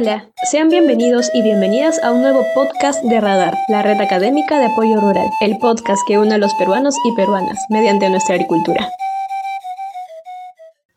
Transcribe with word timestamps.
Hola, 0.00 0.30
sean 0.50 0.70
bienvenidos 0.70 1.30
y 1.34 1.42
bienvenidas 1.42 2.02
a 2.02 2.10
un 2.10 2.22
nuevo 2.22 2.42
podcast 2.54 3.04
de 3.04 3.20
Radar, 3.20 3.58
la 3.68 3.82
red 3.82 4.00
académica 4.00 4.58
de 4.58 4.64
apoyo 4.64 4.98
rural, 4.98 5.28
el 5.42 5.58
podcast 5.58 6.00
que 6.08 6.16
une 6.16 6.32
a 6.32 6.38
los 6.38 6.54
peruanos 6.54 6.96
y 7.04 7.14
peruanas 7.14 7.58
mediante 7.68 8.08
nuestra 8.08 8.36
agricultura. 8.36 8.88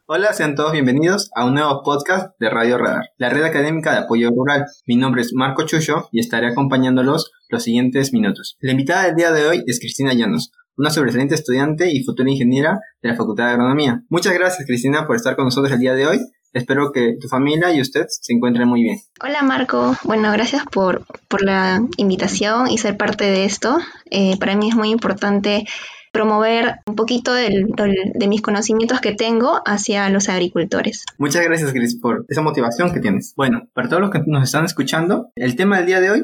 Hola, 0.06 0.32
sean 0.32 0.56
todos 0.56 0.72
bienvenidos 0.72 1.32
a 1.36 1.44
un 1.44 1.56
nuevo 1.56 1.84
podcast 1.84 2.32
de 2.40 2.50
Radio 2.50 2.78
Radar, 2.78 3.10
la 3.18 3.30
red 3.30 3.44
académica 3.44 3.92
de 3.92 4.06
apoyo 4.06 4.30
rural. 4.30 4.68
Mi 4.88 4.96
nombre 4.96 5.22
es 5.22 5.34
Marco 5.34 5.66
Chucho 5.66 6.08
y 6.14 6.22
estaré 6.22 6.48
acompañándolos 6.48 7.30
los 7.50 7.62
siguientes 7.62 8.14
minutos. 8.14 8.56
La 8.62 8.72
invitada 8.72 9.04
del 9.08 9.16
día 9.18 9.34
de 9.34 9.46
hoy 9.46 9.64
es 9.68 9.82
Cristina 9.82 10.14
Llanos, 10.14 10.54
una 10.78 10.92
sobresaliente 10.92 11.36
estudiante 11.36 11.92
y 11.92 12.06
futura 12.06 12.32
ingeniera 12.32 12.80
de 13.02 13.10
la 13.10 13.18
Facultad 13.18 13.48
de 13.48 13.52
Agronomía. 13.52 14.02
Muchas 14.08 14.34
gracias 14.34 14.66
Cristina 14.66 15.06
por 15.06 15.18
estar 15.18 15.36
con 15.36 15.44
nosotros 15.44 15.74
el 15.74 15.80
día 15.80 15.94
de 15.94 16.08
hoy 16.08 16.20
Espero 16.54 16.92
que 16.92 17.18
tu 17.20 17.28
familia 17.28 17.74
y 17.74 17.82
usted 17.82 18.06
se 18.08 18.32
encuentren 18.32 18.68
muy 18.68 18.84
bien. 18.84 19.00
Hola 19.22 19.42
Marco, 19.42 19.96
bueno, 20.04 20.32
gracias 20.32 20.64
por, 20.72 21.06
la 21.40 21.82
invitación 21.98 22.70
y 22.70 22.78
ser 22.78 22.96
parte 22.96 23.26
de 23.26 23.46
esto. 23.46 23.78
Eh, 24.12 24.38
para 24.40 24.56
mí 24.56 24.70
es 24.70 24.76
muy 24.76 24.92
importante 24.92 25.66
promover 26.12 26.76
un 26.86 26.96
poquito 26.96 27.34
de 27.34 28.28
mis 28.28 28.44
conocimientos 28.44 29.02
que 29.02 29.14
tengo 29.14 29.62
hacia 29.66 30.08
los 30.12 30.30
agricultores. 30.30 31.06
Muchas 31.18 31.44
gracias, 31.44 31.72
Cris, 31.72 32.00
por 32.00 32.24
esa 32.30 32.44
motivación 32.44 32.94
que 32.94 33.00
tienes. 33.00 33.34
Bueno, 33.36 33.64
para 33.74 33.90
todos 33.90 34.02
los 34.02 34.12
que 34.12 34.22
nos 34.28 34.44
están 34.44 34.64
escuchando, 34.64 35.32
el 35.36 35.56
tema 35.56 35.78
del 35.78 35.88
día 35.88 36.02
de 36.02 36.12
hoy 36.12 36.22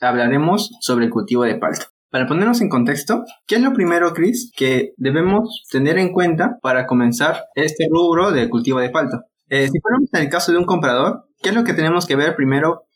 hablaremos 0.00 0.70
sobre 0.80 1.06
el 1.06 1.10
cultivo 1.10 1.42
de 1.42 1.56
palto. 1.56 1.86
Para 2.10 2.26
ponernos 2.26 2.60
en 2.60 2.68
contexto, 2.68 3.24
¿qué 3.46 3.56
es 3.56 3.62
lo 3.62 3.72
primero, 3.72 4.12
Cris, 4.14 4.52
que 4.56 4.94
debemos 4.96 5.64
tener 5.70 5.98
en 5.98 6.12
cuenta 6.12 6.58
para 6.62 6.86
comenzar 6.86 7.44
este 7.54 7.86
rubro 7.90 8.32
del 8.32 8.48
cultivo 8.48 8.80
de 8.80 8.90
palto? 8.90 9.22
Eh, 9.50 9.68
si 9.68 9.80
ponemos 9.80 10.08
en 10.14 10.22
el 10.22 10.28
caso 10.30 10.52
de 10.52 10.58
un 10.58 10.64
comprador, 10.64 11.28
¿qué 11.42 11.50
es 11.50 11.54
lo 11.54 11.64
que 11.64 11.74
tenemos 11.74 12.06
que 12.06 12.16
ver 12.16 12.36
primero 12.36 12.86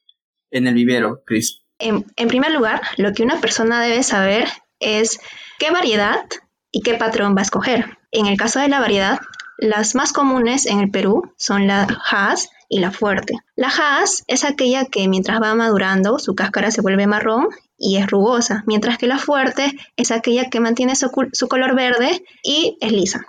en 0.50 0.66
el 0.66 0.74
vivero, 0.74 1.22
Chris? 1.26 1.62
En, 1.78 2.06
en 2.16 2.28
primer 2.28 2.52
lugar, 2.52 2.80
lo 2.96 3.12
que 3.12 3.24
una 3.24 3.40
persona 3.40 3.82
debe 3.82 4.02
saber 4.04 4.48
es 4.78 5.18
qué 5.58 5.70
variedad 5.70 6.24
y 6.70 6.82
qué 6.82 6.94
patrón 6.94 7.34
va 7.36 7.40
a 7.40 7.42
escoger. 7.42 7.98
En 8.12 8.26
el 8.26 8.36
caso 8.36 8.60
de 8.60 8.68
la 8.68 8.78
variedad, 8.78 9.18
las 9.58 9.94
más 9.94 10.12
comunes 10.12 10.66
en 10.66 10.78
el 10.78 10.90
Perú 10.90 11.32
son 11.36 11.66
la 11.66 11.86
Haas 12.10 12.48
y 12.68 12.78
la 12.78 12.92
fuerte. 12.92 13.34
La 13.56 13.68
Haas 13.68 14.22
es 14.28 14.44
aquella 14.44 14.84
que 14.84 15.08
mientras 15.08 15.40
va 15.40 15.54
madurando 15.54 16.18
su 16.18 16.34
cáscara 16.34 16.70
se 16.70 16.80
vuelve 16.80 17.06
marrón 17.06 17.48
y 17.76 17.96
es 17.96 18.06
rugosa, 18.08 18.62
mientras 18.66 18.98
que 18.98 19.06
la 19.06 19.18
fuerte 19.18 19.72
es 19.96 20.12
aquella 20.12 20.50
que 20.50 20.60
mantiene 20.60 20.94
su, 20.94 21.10
su 21.32 21.48
color 21.48 21.74
verde 21.74 22.24
y 22.42 22.78
es 22.80 22.92
lisa. 22.92 23.26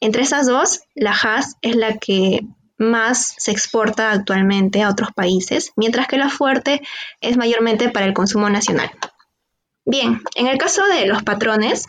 Entre 0.00 0.22
esas 0.22 0.46
dos, 0.46 0.80
la 0.94 1.12
Haas 1.12 1.56
es 1.62 1.76
la 1.76 1.98
que 1.98 2.40
más 2.80 3.34
se 3.36 3.52
exporta 3.52 4.10
actualmente 4.10 4.82
a 4.82 4.88
otros 4.88 5.10
países, 5.14 5.72
mientras 5.76 6.08
que 6.08 6.16
la 6.16 6.30
fuerte 6.30 6.80
es 7.20 7.36
mayormente 7.36 7.90
para 7.90 8.06
el 8.06 8.14
consumo 8.14 8.48
nacional. 8.48 8.90
Bien, 9.84 10.22
en 10.34 10.46
el 10.46 10.56
caso 10.56 10.86
de 10.86 11.06
los 11.06 11.22
patrones, 11.22 11.86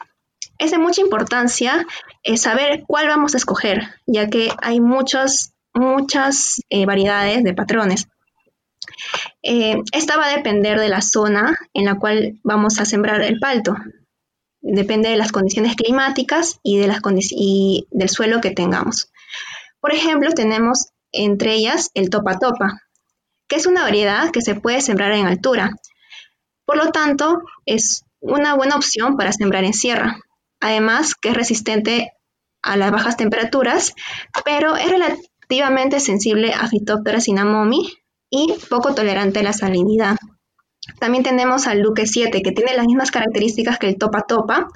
es 0.57 0.71
de 0.71 0.77
mucha 0.77 1.01
importancia 1.01 1.87
eh, 2.23 2.35
saber 2.35 2.83
cuál 2.85 3.07
vamos 3.07 3.33
a 3.33 3.37
escoger, 3.37 3.87
ya 4.05 4.27
que 4.27 4.51
hay 4.61 4.81
muchas, 4.81 5.53
muchas 5.73 6.61
eh, 6.69 6.85
variedades 6.85 7.43
de 7.43 7.53
patrones. 7.53 8.07
Eh, 9.41 9.77
esta 9.93 10.17
va 10.17 10.27
a 10.27 10.35
depender 10.35 10.77
de 10.77 10.89
la 10.89 11.01
zona 11.01 11.57
en 11.73 11.85
la 11.85 11.95
cual 11.95 12.39
vamos 12.43 12.79
a 12.79 12.85
sembrar 12.85 13.21
el 13.21 13.39
palto. 13.39 13.75
Depende 14.59 15.09
de 15.09 15.17
las 15.17 15.31
condiciones 15.31 15.75
climáticas 15.75 16.59
y, 16.63 16.77
de 16.77 16.87
las 16.87 17.01
y 17.31 17.87
del 17.91 18.09
suelo 18.09 18.41
que 18.41 18.51
tengamos. 18.51 19.10
Por 19.81 19.93
ejemplo, 19.93 20.31
tenemos 20.31 20.89
entre 21.11 21.55
ellas 21.55 21.89
el 21.93 22.09
topa 22.09 22.39
topa, 22.39 22.79
que 23.47 23.57
es 23.57 23.65
una 23.65 23.83
variedad 23.83 24.31
que 24.31 24.41
se 24.41 24.55
puede 24.55 24.79
sembrar 24.79 25.11
en 25.11 25.27
altura. 25.27 25.71
Por 26.65 26.77
lo 26.77 26.91
tanto, 26.91 27.41
es 27.65 28.05
una 28.21 28.53
buena 28.55 28.75
opción 28.75 29.17
para 29.17 29.33
sembrar 29.33 29.63
en 29.65 29.73
sierra. 29.73 30.21
Además, 30.61 31.15
que 31.15 31.29
es 31.29 31.35
resistente 31.35 32.13
a 32.61 32.77
las 32.77 32.91
bajas 32.91 33.17
temperaturas, 33.17 33.93
pero 34.45 34.77
es 34.77 34.89
relativamente 34.89 35.99
sensible 35.99 36.53
a 36.53 36.67
Phytophthora 36.67 37.19
cinnamomi 37.19 37.91
y 38.29 38.53
poco 38.69 38.93
tolerante 38.93 39.39
a 39.39 39.43
la 39.43 39.53
salinidad. 39.53 40.15
También 40.99 41.23
tenemos 41.23 41.67
al 41.67 41.79
Luque 41.79 42.05
7, 42.05 42.41
que 42.41 42.51
tiene 42.51 42.75
las 42.75 42.85
mismas 42.85 43.11
características 43.11 43.79
que 43.79 43.87
el 43.87 43.97
topa 43.97 44.21
topa. 44.21 44.67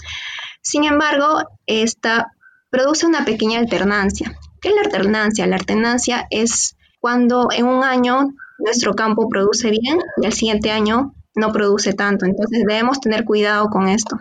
Sin 0.62 0.84
embargo, 0.84 1.44
esta 1.68 2.32
produce 2.70 3.06
una 3.06 3.24
pequeña 3.26 3.60
alternancia. 3.60 4.38
¿Qué 4.66 4.70
es 4.70 4.78
la 4.78 4.82
alternancia? 4.82 5.46
La 5.46 5.58
alternancia 5.58 6.26
es 6.32 6.76
cuando 7.00 7.50
en 7.56 7.68
un 7.68 7.84
año 7.84 8.34
nuestro 8.58 8.96
campo 8.96 9.30
produce 9.30 9.70
bien 9.70 10.00
y 10.20 10.26
al 10.26 10.34
siguiente 10.34 10.72
año 10.72 11.14
no 11.36 11.52
produce 11.52 11.94
tanto. 11.94 12.26
Entonces 12.26 12.64
debemos 12.68 13.00
tener 13.00 13.26
cuidado 13.26 13.70
con 13.70 13.88
esto. 13.88 14.18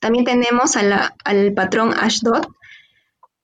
También 0.00 0.26
tenemos 0.26 0.76
al 0.76 1.54
patrón 1.54 1.94
Ashdod, 1.98 2.44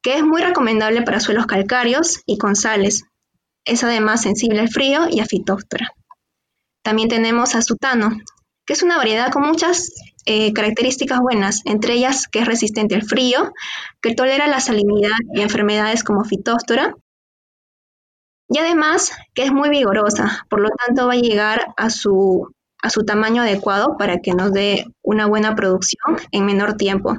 que 0.03 0.17
es 0.17 0.23
muy 0.23 0.43
recomendable 0.43 1.01
para 1.01 1.21
suelos 1.21 1.47
calcáreos 1.47 2.21
y 2.27 2.37
con 2.37 2.55
sales. 2.55 3.05
Es 3.65 3.83
además 3.83 4.21
sensible 4.21 4.61
al 4.61 4.69
frío 4.69 5.09
y 5.11 5.21
a 5.21 5.25
fitóftora. 5.25 5.95
También 6.83 7.09
tenemos 7.09 7.55
a 7.55 7.63
Sutano, 7.63 8.11
que 8.69 8.75
es 8.75 8.83
una 8.83 8.99
variedad 8.99 9.33
con 9.33 9.45
muchas 9.45 9.95
eh, 10.27 10.53
características 10.53 11.21
buenas, 11.21 11.63
entre 11.65 11.95
ellas 11.95 12.29
que 12.29 12.41
es 12.41 12.47
resistente 12.47 12.95
al 12.95 13.03
frío, 13.03 13.51
que 14.03 14.15
tolera 14.15 14.47
la 14.47 14.61
salinidad 14.61 15.17
y 15.33 15.41
enfermedades 15.41 16.05
como 16.05 16.23
fitóstora, 16.23 16.95
y 18.47 18.59
además 18.59 19.13
que 19.33 19.45
es 19.45 19.53
muy 19.53 19.71
vigorosa, 19.71 20.45
por 20.51 20.61
lo 20.61 20.69
tanto 20.69 21.07
va 21.07 21.15
a 21.15 21.17
llegar 21.17 21.69
a 21.79 21.89
su, 21.89 22.53
a 22.83 22.91
su 22.91 23.07
tamaño 23.07 23.41
adecuado 23.41 23.97
para 23.99 24.19
que 24.19 24.35
nos 24.35 24.53
dé 24.53 24.85
una 25.03 25.25
buena 25.25 25.55
producción 25.55 26.19
en 26.31 26.45
menor 26.45 26.75
tiempo. 26.75 27.17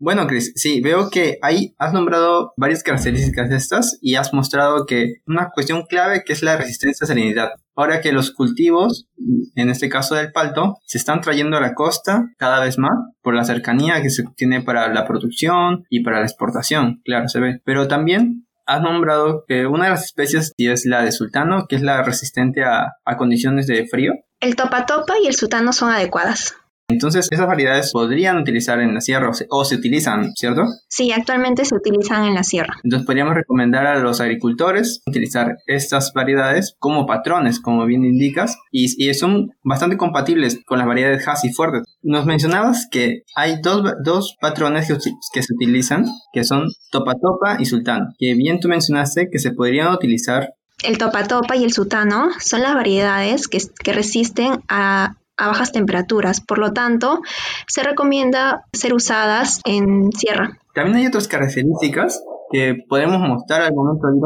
Bueno, 0.00 0.28
Chris, 0.28 0.52
sí, 0.54 0.80
veo 0.80 1.10
que 1.10 1.38
ahí 1.42 1.74
has 1.76 1.92
nombrado 1.92 2.52
varias 2.56 2.84
características 2.84 3.50
de 3.50 3.56
estas 3.56 3.98
y 4.00 4.14
has 4.14 4.32
mostrado 4.32 4.86
que 4.86 5.14
una 5.26 5.50
cuestión 5.50 5.86
clave 5.86 6.22
que 6.24 6.32
es 6.32 6.42
la 6.44 6.56
resistencia 6.56 7.04
a 7.04 7.08
salinidad. 7.08 7.50
Ahora 7.74 8.00
que 8.00 8.12
los 8.12 8.30
cultivos, 8.30 9.08
en 9.56 9.70
este 9.70 9.88
caso 9.88 10.14
del 10.14 10.30
palto, 10.30 10.78
se 10.84 10.98
están 10.98 11.20
trayendo 11.20 11.56
a 11.56 11.60
la 11.60 11.74
costa 11.74 12.30
cada 12.36 12.60
vez 12.60 12.78
más 12.78 12.92
por 13.22 13.34
la 13.34 13.44
cercanía 13.44 14.00
que 14.00 14.10
se 14.10 14.22
tiene 14.36 14.62
para 14.62 14.92
la 14.92 15.04
producción 15.04 15.84
y 15.90 16.04
para 16.04 16.20
la 16.20 16.26
exportación, 16.26 17.00
claro, 17.04 17.28
se 17.28 17.40
ve. 17.40 17.60
Pero 17.64 17.88
también 17.88 18.46
has 18.66 18.82
nombrado 18.82 19.44
que 19.48 19.66
una 19.66 19.84
de 19.84 19.90
las 19.90 20.04
especies 20.04 20.52
es 20.58 20.86
la 20.86 21.02
de 21.02 21.10
sultano, 21.10 21.66
que 21.68 21.74
es 21.74 21.82
la 21.82 22.02
resistente 22.04 22.62
a, 22.62 22.92
a 23.04 23.16
condiciones 23.16 23.66
de 23.66 23.88
frío. 23.88 24.12
El 24.40 24.54
topa 24.54 24.86
topa 24.86 25.14
y 25.20 25.26
el 25.26 25.34
sultano 25.34 25.72
son 25.72 25.90
adecuadas. 25.90 26.54
Entonces, 26.90 27.28
esas 27.30 27.46
variedades 27.46 27.92
podrían 27.92 28.38
utilizar 28.38 28.80
en 28.80 28.94
la 28.94 29.02
sierra 29.02 29.30
o 29.50 29.64
se, 29.64 29.74
utilizan, 29.74 30.32
¿cierto? 30.34 30.64
Sí, 30.88 31.12
actualmente 31.12 31.66
se 31.66 31.74
utilizan 31.74 32.24
en 32.24 32.34
la 32.34 32.42
sierra. 32.42 32.76
Entonces, 32.82 33.04
podríamos 33.04 33.34
recomendar 33.34 33.86
a 33.86 33.98
los 33.98 34.22
agricultores 34.22 35.02
utilizar 35.06 35.58
estas 35.66 36.14
variedades 36.14 36.76
como 36.78 37.04
patrones, 37.04 37.60
como 37.60 37.84
bien 37.84 38.04
indicas, 38.04 38.56
y, 38.72 38.88
son 39.12 39.50
bastante 39.62 39.98
compatibles 39.98 40.60
con 40.66 40.78
las 40.78 40.86
variedades 40.86 41.26
y 41.42 41.52
fuertes. 41.52 41.82
Nos 42.02 42.24
mencionabas 42.24 42.88
que 42.90 43.24
hay 43.36 43.60
dos, 43.62 44.36
patrones 44.40 44.88
que, 44.88 44.96
que, 45.34 45.42
se 45.42 45.52
utilizan, 45.52 46.06
que 46.32 46.44
son 46.44 46.68
topa 46.90 47.12
topa 47.14 47.58
y 47.60 47.66
sultano, 47.66 48.06
que 48.18 48.32
bien 48.34 48.60
tú 48.60 48.68
mencionaste 48.68 49.28
que 49.30 49.38
se 49.38 49.52
podrían 49.52 49.92
utilizar 49.92 50.54
el 50.84 50.96
topa 50.96 51.24
topa 51.26 51.56
y 51.56 51.64
el 51.64 51.72
sultano 51.72 52.28
son 52.38 52.62
las 52.62 52.74
variedades 52.74 53.48
que, 53.48 53.58
que 53.82 53.92
resisten 53.92 54.62
a 54.68 55.16
a 55.38 55.46
bajas 55.46 55.72
temperaturas. 55.72 56.40
Por 56.40 56.58
lo 56.58 56.72
tanto, 56.72 57.20
se 57.66 57.82
recomienda 57.82 58.64
ser 58.72 58.92
usadas 58.92 59.60
en 59.64 60.12
sierra. 60.12 60.58
También 60.74 60.96
hay 60.96 61.06
otras 61.06 61.28
características 61.28 62.22
que 62.50 62.76
podemos 62.88 63.20
mostrar 63.20 63.62
al 63.62 63.74
momento 63.74 64.06
de, 64.08 64.20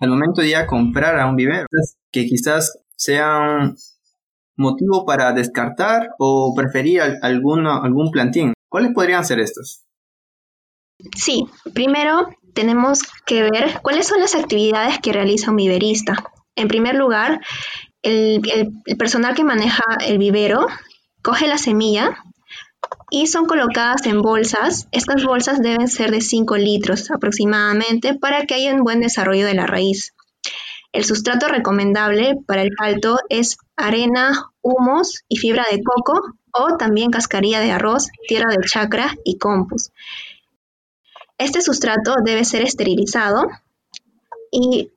al 0.00 0.10
momento 0.10 0.40
de 0.40 0.48
ir 0.48 0.56
a 0.56 0.66
comprar 0.66 1.18
a 1.18 1.26
un 1.28 1.36
vivero, 1.36 1.66
que 2.10 2.26
quizás 2.26 2.78
sean 2.96 3.76
motivo 4.56 5.04
para 5.04 5.32
descartar 5.32 6.10
o 6.18 6.54
preferir 6.56 7.00
algún 7.22 8.10
plantín. 8.12 8.52
¿Cuáles 8.68 8.92
podrían 8.92 9.24
ser 9.24 9.40
estos? 9.40 9.84
Sí, 11.16 11.46
primero 11.72 12.28
tenemos 12.54 13.02
que 13.26 13.42
ver 13.42 13.80
cuáles 13.82 14.06
son 14.06 14.20
las 14.20 14.34
actividades 14.34 14.98
que 15.00 15.12
realiza 15.12 15.50
un 15.50 15.56
viverista. 15.56 16.14
En 16.56 16.68
primer 16.68 16.94
lugar, 16.94 17.40
el, 18.04 18.72
personal 18.98 19.34
que 19.34 19.44
maneja 19.44 19.82
el 20.06 20.18
vivero 20.18 20.66
coge 21.22 21.48
la 21.48 21.58
semilla 21.58 22.16
y 23.10 23.26
son 23.26 23.46
colocadas 23.46 24.06
en 24.06 24.20
bolsas. 24.20 24.86
Estas 24.92 25.24
bolsas 25.24 25.60
deben 25.60 25.88
ser 25.88 26.10
de 26.10 26.20
5 26.20 26.56
litros 26.56 27.10
aproximadamente 27.10 28.14
para 28.14 28.44
que 28.46 28.54
haya 28.54 28.74
un 28.74 28.84
buen 28.84 29.00
desarrollo 29.00 29.46
de 29.46 29.54
la 29.54 29.66
raíz. 29.66 30.14
El 30.92 31.04
sustrato 31.04 31.48
recomendable 31.48 32.36
para 32.46 32.62
el 32.62 32.70
palto 32.76 33.18
es 33.28 33.56
arena, 33.76 34.50
humus 34.62 35.24
y 35.28 35.36
fibra 35.38 35.64
de 35.70 35.82
coco 35.82 36.20
o 36.52 36.76
también 36.76 37.10
cascarilla 37.10 37.58
de 37.58 37.72
arroz, 37.72 38.08
tierra 38.28 38.50
de 38.50 38.64
chacra 38.64 39.12
y 39.24 39.38
compost. 39.38 39.92
Este 41.36 41.62
sustrato 41.62 42.14
debe 42.24 42.44
ser 42.44 42.62
esterilizado 42.62 43.42
y 44.52 44.92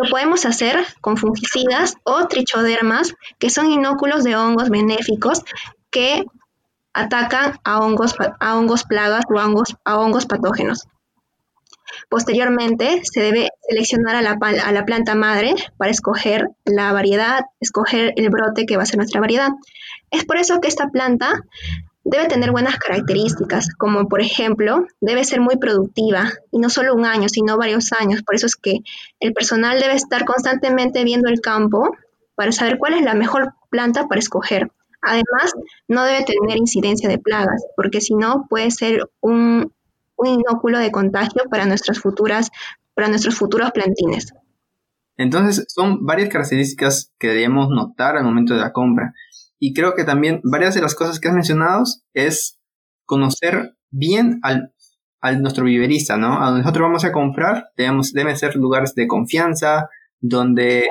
lo 0.00 0.10
podemos 0.10 0.44
hacer 0.44 0.84
con 1.00 1.16
fungicidas 1.16 1.94
o 2.04 2.26
trichodermas, 2.26 3.14
que 3.38 3.50
son 3.50 3.70
inóculos 3.70 4.24
de 4.24 4.36
hongos 4.36 4.70
benéficos 4.70 5.42
que 5.90 6.24
atacan 6.92 7.58
a 7.64 7.80
hongos, 7.80 8.14
a 8.40 8.56
hongos 8.56 8.84
plagas 8.84 9.24
o 9.28 9.38
hongos, 9.38 9.76
a 9.84 9.98
hongos 9.98 10.26
patógenos. 10.26 10.86
Posteriormente, 12.08 13.00
se 13.04 13.20
debe 13.20 13.48
seleccionar 13.68 14.16
a 14.16 14.22
la, 14.22 14.38
a 14.40 14.72
la, 14.72 14.84
planta 14.84 15.14
madre 15.14 15.54
para 15.76 15.90
escoger 15.90 16.48
la 16.64 16.92
variedad, 16.92 17.44
escoger 17.60 18.12
el 18.16 18.28
brote 18.30 18.66
que 18.66 18.76
va 18.76 18.82
a 18.82 18.86
ser 18.86 18.96
nuestra 18.96 19.20
variedad. 19.20 19.50
Es 20.10 20.24
por 20.24 20.36
eso 20.36 20.60
que 20.60 20.68
esta 20.68 20.88
planta 20.88 21.42
debe 22.06 22.28
tener 22.28 22.52
buenas 22.52 22.78
características, 22.78 23.68
como 23.76 24.08
por 24.08 24.20
ejemplo, 24.20 24.86
debe 25.00 25.24
ser 25.24 25.40
muy 25.40 25.56
productiva, 25.56 26.30
y 26.52 26.58
no 26.58 26.70
solo 26.70 26.94
un 26.94 27.04
año, 27.04 27.28
sino 27.28 27.58
varios 27.58 27.92
años. 27.92 28.22
Por 28.22 28.36
eso 28.36 28.46
es 28.46 28.54
que 28.54 28.78
el 29.18 29.32
personal 29.32 29.80
debe 29.80 29.94
estar 29.94 30.24
constantemente 30.24 31.02
viendo 31.02 31.28
el 31.28 31.40
campo 31.40 31.96
para 32.36 32.52
saber 32.52 32.78
cuál 32.78 32.94
es 32.94 33.02
la 33.02 33.14
mejor 33.14 33.54
planta 33.70 34.06
para 34.06 34.20
escoger. 34.20 34.70
Además, 35.02 35.52
no 35.88 36.04
debe 36.04 36.24
tener 36.24 36.56
incidencia 36.56 37.08
de 37.08 37.18
plagas, 37.18 37.64
porque 37.76 38.00
si 38.00 38.14
no 38.14 38.46
puede 38.48 38.70
ser 38.70 39.08
un, 39.20 39.72
inóculo 40.24 40.78
de 40.78 40.92
contagio 40.92 41.42
para 41.50 41.66
nuestras 41.66 41.98
futuras, 41.98 42.50
para 42.94 43.08
nuestros 43.08 43.34
futuros 43.34 43.72
plantines. 43.72 44.32
Entonces, 45.18 45.64
son 45.68 46.06
varias 46.06 46.28
características 46.28 47.12
que 47.18 47.28
debemos 47.28 47.68
notar 47.68 48.16
al 48.16 48.24
momento 48.24 48.54
de 48.54 48.60
la 48.60 48.72
compra. 48.72 49.12
Y 49.58 49.72
creo 49.72 49.94
que 49.94 50.04
también 50.04 50.40
varias 50.44 50.74
de 50.74 50.82
las 50.82 50.94
cosas 50.94 51.18
que 51.18 51.28
has 51.28 51.34
mencionado 51.34 51.84
es 52.14 52.58
conocer 53.04 53.76
bien 53.90 54.38
al, 54.42 54.72
al 55.20 55.40
nuestro 55.40 55.64
viverista, 55.64 56.16
¿no? 56.16 56.42
A 56.42 56.46
donde 56.46 56.60
nosotros 56.60 56.82
vamos 56.82 57.04
a 57.04 57.12
comprar, 57.12 57.68
debemos, 57.76 58.12
deben 58.12 58.36
ser 58.36 58.56
lugares 58.56 58.94
de 58.94 59.06
confianza, 59.06 59.88
donde 60.20 60.86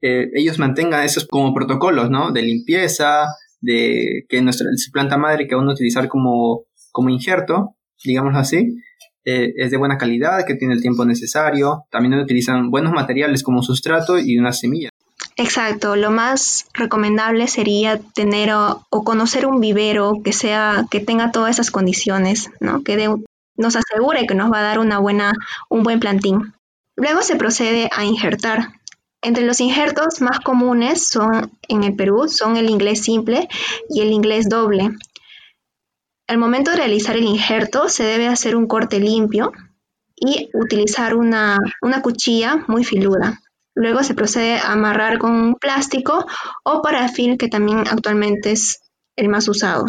eh, 0.00 0.30
ellos 0.34 0.58
mantengan 0.58 1.04
esos 1.04 1.26
como 1.26 1.54
protocolos, 1.54 2.10
¿no? 2.10 2.32
De 2.32 2.42
limpieza, 2.42 3.26
de 3.60 4.24
que 4.28 4.42
nuestra 4.42 4.66
planta 4.92 5.16
madre 5.16 5.46
que 5.46 5.54
van 5.54 5.68
a 5.68 5.72
utilizar 5.72 6.08
como, 6.08 6.64
como 6.90 7.10
injerto, 7.10 7.76
digamos 8.04 8.34
así, 8.36 8.76
eh, 9.24 9.52
es 9.56 9.70
de 9.70 9.76
buena 9.76 9.98
calidad, 9.98 10.44
que 10.44 10.56
tiene 10.56 10.74
el 10.74 10.82
tiempo 10.82 11.04
necesario. 11.04 11.84
También 11.90 12.14
utilizan 12.14 12.70
buenos 12.70 12.92
materiales 12.92 13.42
como 13.42 13.62
sustrato 13.62 14.18
y 14.18 14.36
una 14.38 14.52
semilla. 14.52 14.88
Exacto, 15.36 15.96
lo 15.96 16.10
más 16.10 16.66
recomendable 16.74 17.48
sería 17.48 17.98
tener 17.98 18.52
o, 18.52 18.86
conocer 18.90 19.46
un 19.46 19.60
vivero 19.60 20.20
que 20.22 20.32
sea 20.32 20.84
que 20.90 21.00
tenga 21.00 21.32
todas 21.32 21.50
esas 21.52 21.70
condiciones, 21.70 22.50
¿no? 22.60 22.82
Que 22.82 23.08
nos 23.56 23.76
asegure 23.76 24.26
que 24.26 24.34
nos 24.34 24.52
va 24.52 24.58
a 24.58 24.62
dar 24.62 24.78
una 24.78 24.98
buena 24.98 25.32
un 25.70 25.82
buen 25.82 26.00
plantín. 26.00 26.52
Luego 26.96 27.22
se 27.22 27.36
procede 27.36 27.88
a 27.92 28.04
injertar. 28.04 28.68
Entre 29.22 29.44
los 29.44 29.60
injertos 29.60 30.20
más 30.20 30.40
comunes 30.40 31.08
son 31.08 31.52
en 31.68 31.84
el 31.84 31.94
Perú 31.94 32.28
son 32.28 32.56
el 32.56 32.68
inglés 32.68 33.02
simple 33.02 33.48
y 33.88 34.00
el 34.00 34.12
inglés 34.12 34.48
doble. 34.48 34.90
Al 36.28 36.38
momento 36.38 36.70
de 36.70 36.78
realizar 36.78 37.16
el 37.16 37.24
injerto 37.24 37.88
se 37.88 38.04
debe 38.04 38.26
hacer 38.26 38.56
un 38.56 38.66
corte 38.66 39.00
limpio 39.00 39.52
y 40.16 40.50
utilizar 40.54 41.14
una, 41.14 41.58
una 41.80 42.02
cuchilla 42.02 42.64
muy 42.68 42.84
filuda. 42.84 43.40
Luego 43.74 44.02
se 44.02 44.14
procede 44.14 44.58
a 44.58 44.72
amarrar 44.72 45.18
con 45.18 45.54
plástico 45.54 46.26
o 46.64 46.82
parafil, 46.82 47.38
que 47.38 47.48
también 47.48 47.78
actualmente 47.90 48.52
es 48.52 48.80
el 49.16 49.28
más 49.28 49.48
usado. 49.48 49.86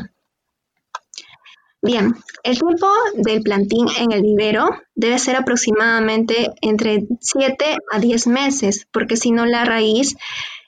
Bien, 1.81 2.15
el 2.43 2.57
tiempo 2.57 2.87
del 3.15 3.41
plantín 3.41 3.87
en 3.99 4.13
el 4.13 4.21
vivero 4.21 4.69
debe 4.95 5.19
ser 5.19 5.35
aproximadamente 5.35 6.47
entre 6.61 7.03
7 7.19 7.77
a 7.91 7.99
10 7.99 8.27
meses, 8.27 8.87
porque 8.89 9.17
si 9.17 9.31
no 9.31 9.45
la 9.45 9.65
raíz 9.65 10.15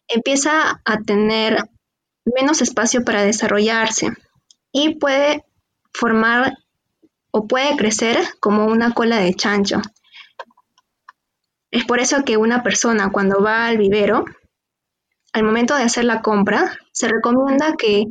empieza 0.09 0.81
a 0.83 0.97
tener 1.05 1.57
menos 2.25 2.61
espacio 2.61 3.05
para 3.05 3.23
desarrollarse 3.23 4.09
y 4.73 4.95
puede 4.95 5.45
formar 5.93 6.57
o 7.31 7.47
puede 7.47 7.77
crecer 7.77 8.17
como 8.41 8.65
una 8.65 8.93
cola 8.93 9.17
de 9.17 9.33
chancho. 9.33 9.81
Es 11.75 11.83
por 11.83 11.99
eso 11.99 12.23
que 12.23 12.37
una 12.37 12.63
persona 12.63 13.11
cuando 13.11 13.43
va 13.43 13.67
al 13.67 13.77
vivero, 13.77 14.23
al 15.33 15.43
momento 15.43 15.75
de 15.75 15.83
hacer 15.83 16.05
la 16.05 16.21
compra, 16.21 16.71
se 16.93 17.09
recomienda 17.09 17.75
que 17.77 18.05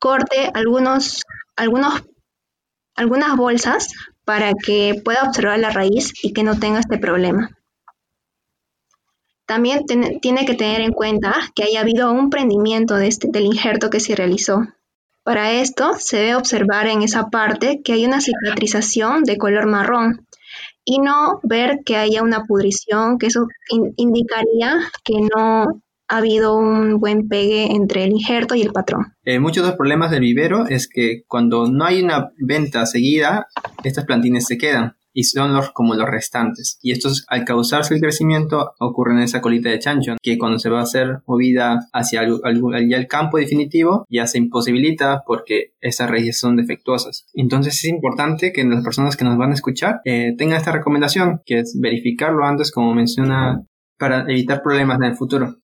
corte 0.00 0.50
algunos, 0.54 1.22
algunas 1.54 3.36
bolsas 3.36 3.92
para 4.24 4.54
que 4.54 5.00
pueda 5.04 5.22
observar 5.22 5.60
la 5.60 5.70
raíz 5.70 6.12
y 6.20 6.32
que 6.32 6.42
no 6.42 6.58
tenga 6.58 6.80
este 6.80 6.98
problema. 6.98 7.56
También 9.46 9.84
tiene 10.20 10.44
que 10.44 10.54
tener 10.54 10.80
en 10.80 10.90
cuenta 10.90 11.36
que 11.54 11.62
haya 11.62 11.82
habido 11.82 12.10
un 12.10 12.28
prendimiento 12.28 12.96
de 12.96 13.06
este, 13.06 13.28
del 13.30 13.44
injerto 13.44 13.88
que 13.88 14.00
se 14.00 14.16
realizó. 14.16 14.66
Para 15.22 15.52
esto 15.52 15.92
se 15.96 16.16
debe 16.16 16.34
observar 16.34 16.88
en 16.88 17.02
esa 17.02 17.30
parte 17.30 17.82
que 17.84 17.92
hay 17.92 18.04
una 18.04 18.20
cicatrización 18.20 19.22
de 19.22 19.38
color 19.38 19.68
marrón 19.68 20.26
y 20.90 20.98
no 20.98 21.38
ver 21.44 21.82
que 21.84 21.96
haya 21.96 22.20
una 22.20 22.46
pudrición, 22.46 23.18
que 23.18 23.28
eso 23.28 23.46
indicaría 23.96 24.80
que 25.04 25.20
no 25.20 25.82
ha 26.08 26.16
habido 26.16 26.56
un 26.56 26.98
buen 26.98 27.28
pegue 27.28 27.70
entre 27.76 28.02
el 28.02 28.10
injerto 28.10 28.56
y 28.56 28.62
el 28.62 28.72
patrón. 28.72 29.14
Eh, 29.24 29.38
muchos 29.38 29.62
de 29.62 29.68
los 29.68 29.76
problemas 29.76 30.10
del 30.10 30.22
vivero 30.22 30.66
es 30.66 30.88
que 30.88 31.22
cuando 31.28 31.70
no 31.70 31.84
hay 31.84 32.02
una 32.02 32.32
venta 32.38 32.84
seguida, 32.86 33.46
estas 33.84 34.04
plantines 34.04 34.46
se 34.46 34.58
quedan 34.58 34.96
y 35.12 35.24
son 35.24 35.54
los, 35.54 35.70
como 35.70 35.94
los 35.94 36.08
restantes. 36.08 36.78
Y 36.82 36.92
estos, 36.92 37.24
al 37.28 37.44
causarse 37.44 37.94
el 37.94 38.00
crecimiento, 38.00 38.72
ocurre 38.78 39.12
en 39.12 39.20
esa 39.20 39.40
colita 39.40 39.68
de 39.68 39.78
chancho, 39.78 40.16
que 40.22 40.38
cuando 40.38 40.58
se 40.58 40.70
va 40.70 40.80
a 40.80 40.84
hacer 40.84 41.20
movida 41.26 41.78
hacia 41.92 42.22
el, 42.22 42.40
el 42.92 43.06
campo 43.06 43.38
definitivo, 43.38 44.06
ya 44.08 44.26
se 44.26 44.38
imposibilita 44.38 45.22
porque 45.26 45.74
esas 45.80 46.10
raíces 46.10 46.38
son 46.38 46.56
defectuosas. 46.56 47.26
Entonces 47.34 47.74
es 47.74 47.84
importante 47.84 48.52
que 48.52 48.64
las 48.64 48.84
personas 48.84 49.16
que 49.16 49.24
nos 49.24 49.38
van 49.38 49.50
a 49.50 49.54
escuchar 49.54 50.00
eh, 50.04 50.34
tengan 50.36 50.58
esta 50.58 50.72
recomendación, 50.72 51.42
que 51.44 51.60
es 51.60 51.78
verificarlo 51.80 52.44
antes, 52.44 52.70
como 52.70 52.94
menciona, 52.94 53.64
para 53.98 54.22
evitar 54.22 54.62
problemas 54.62 54.98
en 54.98 55.04
el 55.04 55.16
futuro. 55.16 55.56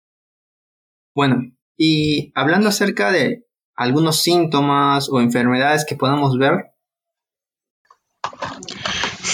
Bueno, 1.15 1.43
y 1.77 2.33
hablando 2.35 2.69
acerca 2.69 3.11
de 3.11 3.45
algunos 3.75 4.23
síntomas 4.23 5.09
o 5.11 5.21
enfermedades 5.21 5.85
que 5.87 5.97
podamos 5.97 6.39
ver, 6.39 6.73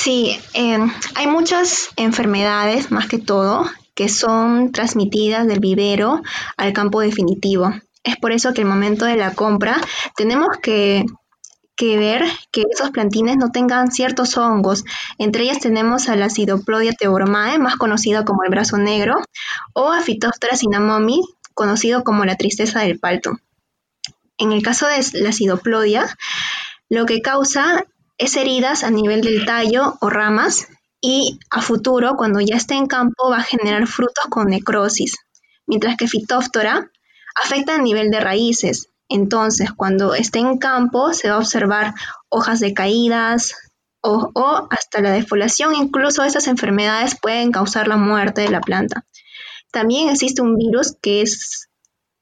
Sí, 0.03 0.37
em, 0.53 0.91
hay 1.15 1.29
muchas 1.29 1.91
enfermedades, 1.95 2.91
más 2.91 3.07
que 3.07 3.19
todo, 3.19 3.71
que 3.95 4.09
son 4.09 4.73
transmitidas 4.73 5.47
del 5.47 5.61
vivero 5.61 6.23
al 6.57 6.73
campo 6.73 6.99
definitivo. 6.99 7.71
Es 8.03 8.17
por 8.17 8.33
eso 8.33 8.53
que 8.53 8.63
al 8.63 8.67
momento 8.69 9.05
de 9.05 9.15
la 9.15 9.33
compra 9.33 9.81
tenemos 10.17 10.57
que, 10.61 11.05
ver 11.79 12.25
que 12.51 12.65
esos 12.69 12.91
plantines 12.91 13.37
no 13.37 13.53
tengan 13.53 13.93
ciertos 13.93 14.37
hongos. 14.37 14.85
Entre 15.19 15.45
ellas 15.45 15.61
tenemos 15.61 16.09
a 16.09 16.17
la 16.17 16.27
Acidoplodia 16.27 16.95
teobromae, 16.95 17.61
más 17.61 17.77
conocido 17.77 18.25
como 18.25 18.43
el 18.43 18.51
brazo 18.51 18.79
negro, 18.79 19.15
o 19.73 19.93
a 19.93 20.01
Phytophthora 20.01 20.57
cinnamomi, 20.57 21.23
conocido 21.55 22.03
como 22.03 22.25
la 22.25 22.35
tristeza 22.35 22.81
del 22.81 22.99
palto. 22.99 23.39
En 24.37 24.51
el 24.51 24.63
caso 24.65 24.89
de 24.89 25.21
la 25.21 25.29
Acidoplodia, 25.29 26.07
lo 26.89 27.07
que 27.07 27.23
causa 27.23 27.85
es 28.19 28.37
heridas 28.37 28.85
a 28.85 28.91
nivel 28.91 29.21
del 29.21 29.45
tallo 29.45 29.97
o 30.01 30.11
ramas 30.11 30.69
y 31.01 31.41
a 31.51 31.61
futuro, 31.61 32.15
cuando 32.17 32.41
ya 32.41 32.57
esté 32.57 32.75
en 32.75 32.87
campo, 32.87 33.31
va 33.31 33.39
a 33.39 33.43
generar 33.43 33.87
frutos 33.87 34.25
con 34.31 34.47
necrosis, 34.47 35.17
mientras 35.67 35.97
que 35.97 36.07
Phytophthora 36.07 36.91
afecta 37.43 37.75
a 37.75 37.83
nivel 37.83 38.11
de 38.11 38.21
raíces. 38.21 38.89
Entonces, 39.09 39.73
cuando 39.73 40.15
esté 40.15 40.39
en 40.39 40.59
campo, 40.59 41.13
se 41.13 41.29
va 41.29 41.35
a 41.35 41.39
observar 41.39 41.95
hojas 42.29 42.61
decaídas 42.61 43.55
o, 44.01 44.31
o 44.35 44.69
hasta 44.71 45.01
la 45.01 45.11
defoliación. 45.11 45.75
Incluso 45.75 46.23
esas 46.23 46.47
enfermedades 46.47 47.19
pueden 47.21 47.51
causar 47.51 47.89
la 47.89 47.97
muerte 47.97 48.43
de 48.43 48.51
la 48.51 48.61
planta. 48.61 49.05
También 49.73 50.09
existe 50.09 50.41
un 50.41 50.57
virus 50.57 50.97
que 51.03 51.23
es 51.23 51.69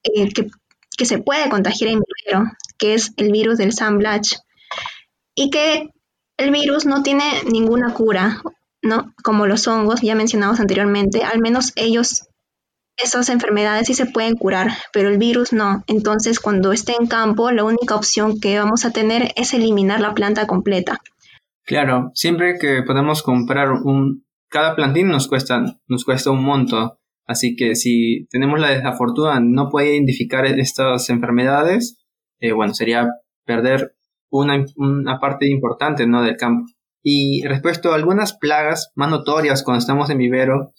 eh, 0.03 0.33
que, 0.33 0.49
que, 0.97 1.05
se 1.05 1.19
puede 1.19 1.49
contagiar 1.49 1.91
en 1.91 2.01
vivero, 2.01 2.51
que 2.79 2.95
es 2.95 3.11
el 3.17 3.31
virus 3.31 3.57
del 3.57 3.73
Sandblach 3.73 4.37
y 5.41 5.49
que 5.49 5.89
el 6.37 6.51
virus 6.51 6.85
no 6.85 7.01
tiene 7.01 7.23
ninguna 7.51 7.93
cura, 7.93 8.41
¿no? 8.83 9.11
Como 9.23 9.47
los 9.47 9.67
hongos 9.67 10.01
ya 10.01 10.13
mencionados 10.13 10.59
anteriormente, 10.59 11.23
al 11.23 11.39
menos 11.39 11.73
ellos, 11.75 12.27
esas 12.95 13.29
enfermedades 13.29 13.87
sí 13.87 13.95
se 13.95 14.05
pueden 14.05 14.35
curar, 14.35 14.69
pero 14.93 15.09
el 15.09 15.17
virus 15.17 15.51
no. 15.51 15.83
Entonces, 15.87 16.39
cuando 16.39 16.71
esté 16.71 16.93
en 16.99 17.07
campo, 17.07 17.49
la 17.49 17.63
única 17.63 17.95
opción 17.95 18.39
que 18.39 18.59
vamos 18.59 18.85
a 18.85 18.91
tener 18.91 19.31
es 19.35 19.55
eliminar 19.55 19.99
la 19.99 20.13
planta 20.13 20.45
completa. 20.45 20.99
Claro, 21.65 22.11
siempre 22.13 22.59
que 22.59 22.83
podemos 22.83 23.23
comprar 23.23 23.71
un, 23.71 24.23
cada 24.47 24.75
plantín 24.75 25.07
nos 25.07 25.27
cuesta, 25.27 25.63
nos 25.87 26.05
cuesta 26.05 26.29
un 26.29 26.43
monto. 26.43 26.99
Así 27.25 27.55
que 27.55 27.73
si 27.75 28.27
tenemos 28.29 28.59
la 28.59 28.69
desafortuna 28.69 29.39
no 29.39 29.69
puede 29.69 29.95
identificar 29.95 30.45
estas 30.45 31.09
enfermedades, 31.09 31.97
eh, 32.39 32.51
bueno, 32.51 32.75
sería 32.75 33.07
perder 33.45 33.95
una, 34.31 34.65
una 34.77 35.19
parte 35.19 35.47
importante 35.47 36.07
¿no? 36.07 36.23
del 36.23 36.37
campo. 36.37 36.65
Y 37.03 37.43
respecto 37.45 37.91
a 37.91 37.95
algunas 37.95 38.33
plagas 38.33 38.91
más 38.95 39.09
notorias 39.09 39.63
cuando 39.63 39.79
estamos 39.79 40.09
en 40.09 40.17
vivero. 40.17 40.73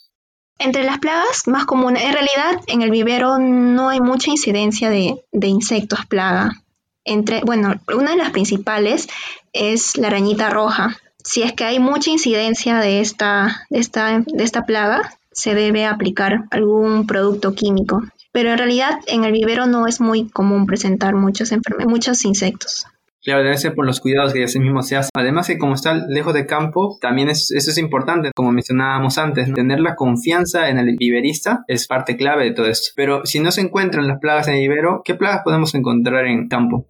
Entre 0.58 0.84
las 0.84 0.98
plagas 0.98 1.48
más 1.48 1.66
comunes, 1.66 2.04
en 2.04 2.12
realidad 2.12 2.60
en 2.68 2.82
el 2.82 2.90
vivero 2.90 3.38
no 3.38 3.88
hay 3.88 4.00
mucha 4.00 4.30
incidencia 4.30 4.90
de, 4.90 5.24
insectos 5.32 6.06
plaga. 6.06 6.62
Entre, 7.04 7.40
bueno, 7.40 7.74
una 7.92 8.12
de 8.12 8.16
las 8.16 8.30
principales 8.30 9.08
es 9.52 9.96
la 9.96 10.08
arañita 10.08 10.50
roja. 10.50 10.96
Si 11.24 11.42
es 11.42 11.52
que 11.52 11.64
hay 11.64 11.80
mucha 11.80 12.10
incidencia 12.10 12.78
de 12.78 13.00
esta, 13.00 13.66
de 13.70 13.80
esta, 13.80 14.22
de 14.24 14.44
esta 14.44 14.64
plaga, 14.64 15.18
se 15.32 15.54
debe 15.54 15.86
aplicar 15.86 16.44
algún 16.50 17.06
producto 17.06 17.54
químico. 17.54 18.02
Pero 18.30 18.50
en 18.50 18.58
realidad 18.58 18.98
en 19.06 19.24
el 19.24 19.32
vivero 19.32 19.66
no 19.66 19.86
es 19.86 20.00
muy 20.00 20.28
común 20.28 20.66
presentar 20.66 21.14
muchos, 21.14 21.50
muchos 21.86 22.24
insectos. 22.24 22.86
Debe 23.24 23.56
ser 23.56 23.74
por 23.74 23.86
los 23.86 24.00
cuidados 24.00 24.32
que 24.32 24.42
ese 24.42 24.58
mismo 24.58 24.82
se 24.82 24.96
hace. 24.96 25.10
Además 25.14 25.46
que 25.46 25.58
como 25.58 25.74
está 25.74 25.94
lejos 25.94 26.34
de 26.34 26.46
campo, 26.46 26.98
también 27.00 27.28
es, 27.28 27.50
eso 27.52 27.70
es 27.70 27.78
importante, 27.78 28.32
como 28.34 28.50
mencionábamos 28.50 29.16
antes, 29.18 29.52
tener 29.54 29.80
la 29.80 29.94
confianza 29.94 30.68
en 30.68 30.78
el 30.78 30.96
viverista 30.96 31.64
es 31.68 31.86
parte 31.86 32.16
clave 32.16 32.44
de 32.44 32.52
todo 32.52 32.66
esto. 32.66 32.90
Pero 32.96 33.24
si 33.24 33.38
no 33.38 33.52
se 33.52 33.60
encuentran 33.60 34.08
las 34.08 34.18
plagas 34.18 34.48
en 34.48 34.54
el 34.54 34.60
vivero, 34.60 35.02
¿qué 35.04 35.14
plagas 35.14 35.42
podemos 35.44 35.74
encontrar 35.74 36.26
en 36.26 36.48
campo? 36.48 36.88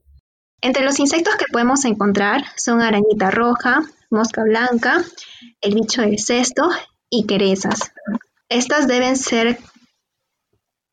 Entre 0.62 0.84
los 0.84 0.98
insectos 1.00 1.34
que 1.36 1.46
podemos 1.52 1.84
encontrar 1.84 2.44
son 2.56 2.80
arañita 2.80 3.30
roja, 3.30 3.82
mosca 4.10 4.42
blanca, 4.44 5.02
el 5.60 5.74
bicho 5.74 6.02
del 6.02 6.18
cesto 6.18 6.70
y 7.10 7.26
querezas. 7.26 7.92
Estas 8.48 8.86
deben 8.86 9.16
ser 9.16 9.58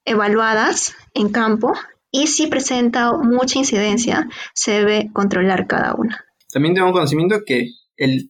evaluadas 0.06 0.96
en 1.14 1.30
campo 1.30 1.74
y 2.12 2.28
si 2.28 2.48
presenta 2.48 3.14
mucha 3.18 3.60
incidencia, 3.60 4.28
se 4.54 4.72
debe 4.72 5.10
controlar 5.14 5.68
cada 5.68 5.96
una. 5.96 6.26
También 6.52 6.74
tengo 6.74 6.92
conocimiento 6.92 7.42
que 7.46 7.70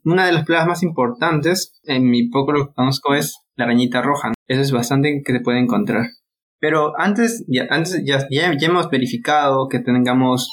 una 0.03 0.25
de 0.25 0.31
las 0.31 0.45
plagas 0.45 0.67
más 0.67 0.83
importantes, 0.83 1.79
en 1.83 2.09
mi 2.09 2.29
poco 2.29 2.51
lo 2.51 2.67
que 2.67 2.73
conozco, 2.73 3.13
es 3.13 3.37
la 3.55 3.65
arañita 3.65 4.01
roja. 4.01 4.33
Eso 4.47 4.61
es 4.61 4.71
bastante 4.71 5.21
que 5.23 5.33
se 5.33 5.39
puede 5.41 5.59
encontrar. 5.59 6.07
Pero 6.59 6.99
antes, 6.99 7.45
ya, 7.47 7.67
antes 7.69 8.03
ya, 8.05 8.27
ya, 8.29 8.51
hemos 8.51 8.89
verificado 8.89 9.67
que 9.69 9.79
tengamos 9.79 10.49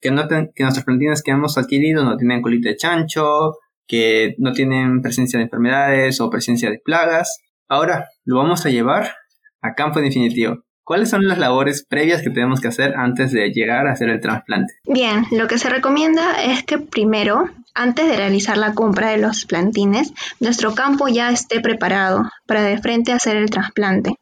que, 0.00 0.10
no 0.10 0.26
que 0.26 0.62
nuestras 0.62 0.84
plantitas 0.84 1.22
que 1.22 1.30
hemos 1.30 1.58
adquirido 1.58 2.04
no 2.04 2.16
tienen 2.16 2.42
colita 2.42 2.70
de 2.70 2.76
chancho, 2.76 3.54
que 3.86 4.34
no 4.38 4.52
tienen 4.52 5.02
presencia 5.02 5.38
de 5.38 5.44
enfermedades 5.44 6.20
o 6.20 6.30
presencia 6.30 6.70
de 6.70 6.80
plagas. 6.84 7.40
Ahora 7.68 8.08
lo 8.24 8.36
vamos 8.36 8.66
a 8.66 8.70
llevar 8.70 9.14
a 9.62 9.74
campo 9.74 10.00
definitivo. 10.00 10.65
¿Cuáles 10.86 11.10
son 11.10 11.26
las 11.26 11.38
labores 11.38 11.84
previas 11.84 12.22
que 12.22 12.30
tenemos 12.30 12.60
que 12.60 12.68
hacer 12.68 12.94
antes 12.94 13.32
de 13.32 13.50
llegar 13.50 13.88
a 13.88 13.92
hacer 13.92 14.08
el 14.08 14.20
trasplante? 14.20 14.74
Bien, 14.84 15.26
lo 15.32 15.48
que 15.48 15.58
se 15.58 15.68
recomienda 15.68 16.40
es 16.44 16.62
que 16.62 16.78
primero, 16.78 17.50
antes 17.74 18.06
de 18.06 18.16
realizar 18.16 18.56
la 18.56 18.72
compra 18.72 19.08
de 19.08 19.16
los 19.16 19.46
plantines, 19.46 20.12
nuestro 20.38 20.76
campo 20.76 21.08
ya 21.08 21.32
esté 21.32 21.60
preparado 21.60 22.30
para 22.46 22.62
de 22.62 22.78
frente 22.78 23.10
hacer 23.10 23.36
el 23.36 23.50
trasplante. 23.50 24.14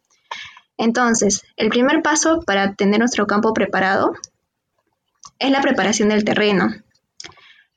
Entonces, 0.78 1.42
el 1.58 1.68
primer 1.68 2.00
paso 2.00 2.40
para 2.40 2.72
tener 2.72 2.98
nuestro 2.98 3.26
campo 3.26 3.52
preparado 3.52 4.14
es 5.38 5.50
la 5.50 5.60
preparación 5.60 6.08
del 6.08 6.24
terreno. 6.24 6.70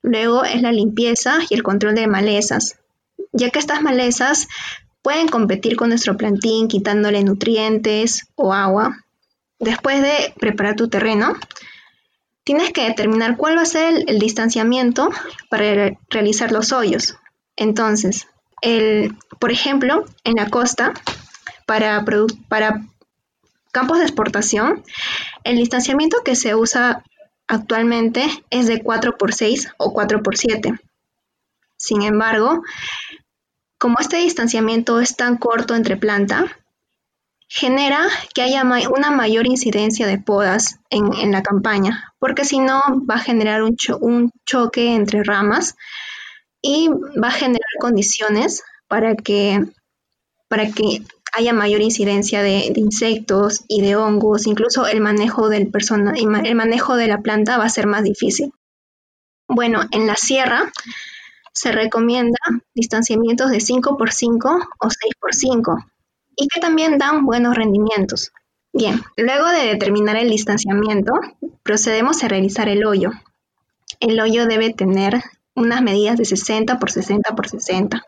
Luego 0.01 0.45
es 0.45 0.61
la 0.61 0.71
limpieza 0.71 1.39
y 1.49 1.55
el 1.55 1.61
control 1.61 1.93
de 1.93 2.07
malezas, 2.07 2.79
ya 3.33 3.49
que 3.49 3.59
estas 3.59 3.81
malezas 3.81 4.47
Pueden 5.01 5.27
competir 5.27 5.75
con 5.75 5.89
nuestro 5.89 6.17
plantín 6.17 6.67
quitándole 6.67 7.23
nutrientes 7.23 8.27
o 8.35 8.53
agua. 8.53 9.05
Después 9.59 10.01
de 10.01 10.33
preparar 10.39 10.75
tu 10.75 10.89
terreno, 10.89 11.35
tienes 12.43 12.71
que 12.71 12.85
determinar 12.85 13.35
cuál 13.35 13.57
va 13.57 13.63
a 13.63 13.65
ser 13.65 14.05
el, 14.07 14.19
distanciamiento 14.19 15.09
para 15.49 15.97
realizar 16.09 16.51
los 16.51 16.71
hoyos. 16.71 17.17
Entonces, 17.57 18.27
por 19.39 19.51
ejemplo, 19.51 20.05
en 20.23 20.35
la 20.35 20.49
costa, 20.49 20.93
para, 21.65 22.05
campos 23.71 23.97
de 23.97 24.05
exportación, 24.05 24.83
el 25.43 25.57
distanciamiento 25.57 26.23
que 26.23 26.35
se 26.35 26.55
usa 26.55 27.03
actualmente 27.47 28.25
es 28.49 28.67
de 28.67 28.81
4 28.81 29.17
x 29.19 29.37
6 29.37 29.67
o 29.77 29.93
4 29.93 30.19
x 30.19 30.39
7. 30.39 30.79
Sin 31.75 32.01
embargo, 32.01 32.63
como 33.77 33.99
este 33.99 34.17
distanciamiento 34.17 34.99
es 34.99 35.15
tan 35.15 35.37
corto 35.37 35.75
entre 35.75 35.97
planta, 35.97 36.45
genera 37.47 38.01
que 38.33 38.41
haya 38.41 38.63
una 38.63 39.11
mayor 39.11 39.47
incidencia 39.47 40.05
de 40.05 40.17
podas 40.17 40.79
en, 40.89 41.31
la 41.31 41.43
campaña, 41.43 42.13
porque 42.19 42.43
si 42.43 42.59
no 42.59 42.81
va 43.09 43.15
a 43.15 43.19
generar 43.19 43.63
un, 43.63 44.31
choque 44.45 44.95
entre 44.95 45.23
ramas 45.23 45.75
y 46.61 46.89
va 47.21 47.29
a 47.29 47.31
generar 47.31 47.69
condiciones 47.79 48.63
para 48.87 49.15
que, 49.15 49.65
haya 51.33 51.53
mayor 51.53 51.81
incidencia 51.81 52.41
de, 52.41 52.73
insectos 52.75 53.63
y 53.67 53.81
de 53.81 53.95
hongos, 53.95 54.47
incluso 54.47 54.87
el 54.87 55.01
manejo, 55.01 55.49
del 55.49 55.69
el 56.15 56.55
manejo 56.55 56.95
de 56.95 57.07
la 57.07 57.21
planta 57.21 57.57
va 57.57 57.65
a 57.65 57.69
ser 57.69 57.85
más 57.85 58.03
difícil. 58.03 58.51
Bueno, 59.47 59.81
en 59.91 60.07
la 60.07 60.15
sierra 60.15 60.71
se 61.57 61.71
recomienda 61.71 62.37
distanciamientos 62.75 63.49
de 63.49 63.57
5x5 63.57 64.67
o 64.79 64.87
6x5 64.87 65.85
y 66.35 66.47
que 66.49 66.59
también 66.59 66.99
dan 66.99 67.25
buenos 67.25 67.55
rendimientos. 67.55 68.31
Bien, 68.73 69.01
luego 69.15 69.47
de 69.47 69.65
determinar 69.65 70.17
el 70.17 70.29
distanciamiento, 70.29 71.13
procedemos 71.63 72.23
a 72.23 72.27
realizar 72.27 72.69
el 72.69 72.85
hoyo. 72.85 73.09
El 73.99 74.19
hoyo 74.19 74.45
debe 74.45 74.71
tener 74.71 75.23
unas 75.55 75.81
medidas 75.81 76.17
de 76.19 76.25
60 76.25 76.77
por 76.77 76.91
60 76.91 77.35
por 77.35 77.49
60. 77.49 78.03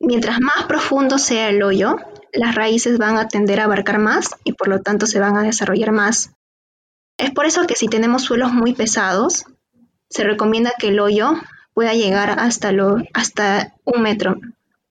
Mientras 0.00 0.40
más 0.40 0.64
profundo 0.66 1.18
sea 1.18 1.50
el 1.50 1.62
hoyo, 1.62 1.96
las 2.32 2.54
raíces 2.54 2.96
van 2.96 3.18
a 3.18 3.28
tender 3.28 3.60
a 3.60 3.64
abarcar 3.64 3.98
más 3.98 4.30
y 4.42 4.52
por 4.54 4.68
lo 4.68 4.80
tanto 4.80 5.04
se 5.04 5.20
van 5.20 5.36
a 5.36 5.42
desarrollar 5.42 5.92
más. 5.92 6.30
Es 7.18 7.30
por 7.30 7.44
eso 7.44 7.66
que 7.66 7.74
si 7.74 7.88
tenemos 7.88 8.22
suelos 8.22 8.54
muy 8.54 8.72
pesados, 8.72 9.44
se 10.08 10.24
recomienda 10.24 10.72
que 10.78 10.88
el 10.88 10.98
hoyo 10.98 11.34
pueda 11.76 11.92
llegar 11.92 12.40
hasta, 12.40 12.72
lo, 12.72 12.96
hasta 13.12 13.74
un 13.84 14.00
metro, 14.00 14.36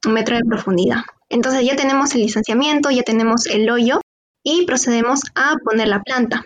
un 0.06 0.14
metro 0.14 0.36
de 0.36 0.44
profundidad. 0.44 1.02
Entonces 1.30 1.66
ya 1.66 1.76
tenemos 1.76 2.14
el 2.14 2.22
distanciamiento, 2.22 2.92
ya 2.92 3.02
tenemos 3.02 3.48
el 3.48 3.68
hoyo 3.72 4.02
y 4.44 4.68
procedemos 4.68 5.22
a 5.34 5.56
poner 5.66 5.88
la 5.88 6.04
planta. 6.04 6.46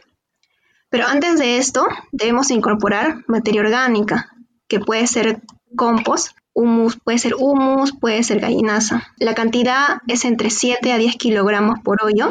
Pero 0.90 1.08
antes 1.08 1.38
de 1.40 1.58
esto 1.58 1.86
debemos 2.14 2.52
incorporar 2.52 3.26
materia 3.28 3.60
orgánica, 3.60 4.32
que 4.70 4.80
puede 4.80 5.08
ser 5.08 5.42
compost, 5.76 6.38
humus, 6.54 6.98
puede 7.04 7.20
ser 7.20 7.36
humus, 7.38 7.92
puede 7.92 8.24
ser 8.24 8.40
gallinaza. 8.40 9.04
La 9.18 9.36
cantidad 9.36 9.98
es 10.08 10.24
entre 10.24 10.52
7 10.52 10.94
a 10.94 10.98
10 10.98 11.18
kilogramos 11.18 11.82
por 11.82 12.02
hoyo 12.02 12.30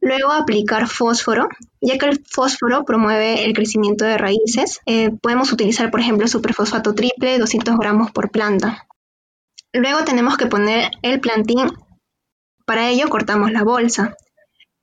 Luego 0.00 0.32
aplicar 0.32 0.86
fósforo, 0.86 1.48
ya 1.80 1.98
que 1.98 2.06
el 2.06 2.24
fósforo 2.24 2.84
promueve 2.84 3.44
el 3.44 3.52
crecimiento 3.52 4.04
de 4.04 4.16
raíces. 4.16 4.80
Eh, 4.86 5.10
podemos 5.20 5.52
utilizar, 5.52 5.90
por 5.90 6.00
ejemplo, 6.00 6.28
superfosfato 6.28 6.94
triple, 6.94 7.38
200 7.38 7.76
gramos 7.76 8.12
por 8.12 8.30
planta. 8.30 8.86
Luego 9.72 10.04
tenemos 10.04 10.36
que 10.36 10.46
poner 10.46 10.90
el 11.02 11.20
plantín. 11.20 11.70
Para 12.64 12.88
ello 12.88 13.08
cortamos 13.08 13.50
la 13.50 13.64
bolsa. 13.64 14.14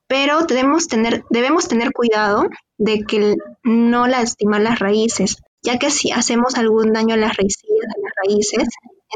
Pero 0.08 0.46
debemos 0.46 0.88
tener, 0.88 1.92
cuidado 1.92 2.48
de 2.78 3.04
que 3.06 3.36
no 3.64 4.08
lastimar 4.08 4.62
las 4.62 4.80
raíces, 4.80 5.38
ya 5.64 5.80
que 5.80 5.90
si 5.90 6.12
hacemos 6.12 6.56
algún 6.56 6.94
daño 6.94 7.16
a 7.16 7.18
las 7.18 7.36
de 7.36 8.02
las 8.04 8.12
raíces, 8.24 8.68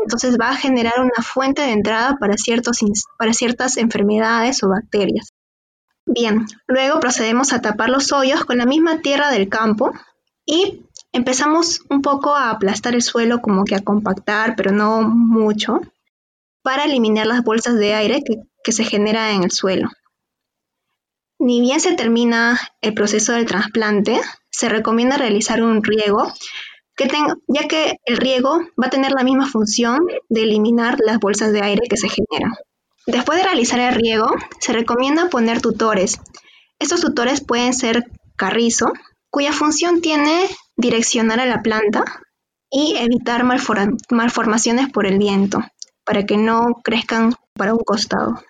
entonces 0.02 0.38
va 0.40 0.50
a 0.50 0.56
generar 0.56 1.00
una 1.00 1.24
fuente 1.24 1.62
de 1.62 1.74
entrada 1.74 2.18
para 2.20 2.38
ciertas 2.38 3.78
enfermedades 3.78 4.64
o 4.64 4.70
bacterias. 4.70 5.30
Bien, 6.12 6.48
luego 6.66 7.00
procedemos 7.00 7.54
a 7.54 7.62
tapar 7.62 7.90
los 7.90 8.12
hoyos 8.12 8.44
con 8.44 8.58
la 8.58 8.66
misma 8.66 9.00
tierra 9.00 9.30
del 9.30 9.48
campo 9.48 9.94
y 10.44 10.82
empezamos 11.12 11.82
un 11.88 12.02
poco 12.02 12.36
a 12.36 12.50
aplastar 12.50 12.96
el 12.96 13.04
suelo, 13.04 13.42
como 13.42 13.64
que 13.64 13.76
a 13.76 13.84
compactar, 13.84 14.56
pero 14.56 14.72
no 14.72 15.04
mucho, 15.04 15.82
para 16.64 16.86
eliminar 16.86 17.28
las 17.28 17.44
bolsas 17.44 17.76
de 17.76 17.94
aire 17.94 18.24
que, 18.24 18.72
se 18.72 18.84
genera 18.86 19.34
en 19.34 19.44
el 19.44 19.52
suelo. 19.52 19.90
Ni 21.38 21.62
bien 21.62 21.80
se 21.80 21.96
termina 21.96 22.60
el 22.82 22.96
proceso 22.96 23.34
del 23.34 23.46
trasplante, 23.46 24.20
se 24.50 24.68
recomienda 24.68 25.16
realizar 25.18 25.62
un 25.62 25.84
riego, 25.84 26.34
ya 27.48 27.68
que 27.68 27.98
el 28.06 28.18
riego 28.18 28.62
va 28.82 28.88
a 28.88 28.92
tener 28.92 29.12
la 29.12 29.24
misma 29.24 29.48
función 29.48 30.00
de 30.28 30.42
eliminar 30.42 30.98
las 31.06 31.20
bolsas 31.20 31.52
de 31.52 31.62
aire 31.62 31.88
que 31.88 31.98
se 31.98 32.10
generan. 32.10 32.54
Después 33.12 33.40
de 33.40 33.44
realizar 33.44 33.80
el 33.80 33.96
riego, 33.96 34.28
se 34.60 34.72
recomienda 34.72 35.30
poner 35.30 35.62
tutores. 35.62 36.20
Estos 36.78 37.02
tutores 37.02 37.44
pueden 37.44 37.74
ser 37.74 38.04
carrizo, 38.36 38.94
cuya 39.32 39.52
función 39.52 40.00
tiene 40.00 40.46
direccionar 40.78 41.40
a 41.40 41.48
la 41.48 41.64
planta 41.64 42.04
y 42.70 42.98
evitar 42.98 43.44
malformaciones 44.12 44.90
por 44.90 45.08
el 45.08 45.18
viento, 45.18 45.60
para 46.06 46.28
que 46.28 46.38
no 46.38 46.82
crezcan 46.84 47.34
para 47.56 47.74
un 47.74 47.80
costado. 47.80 48.44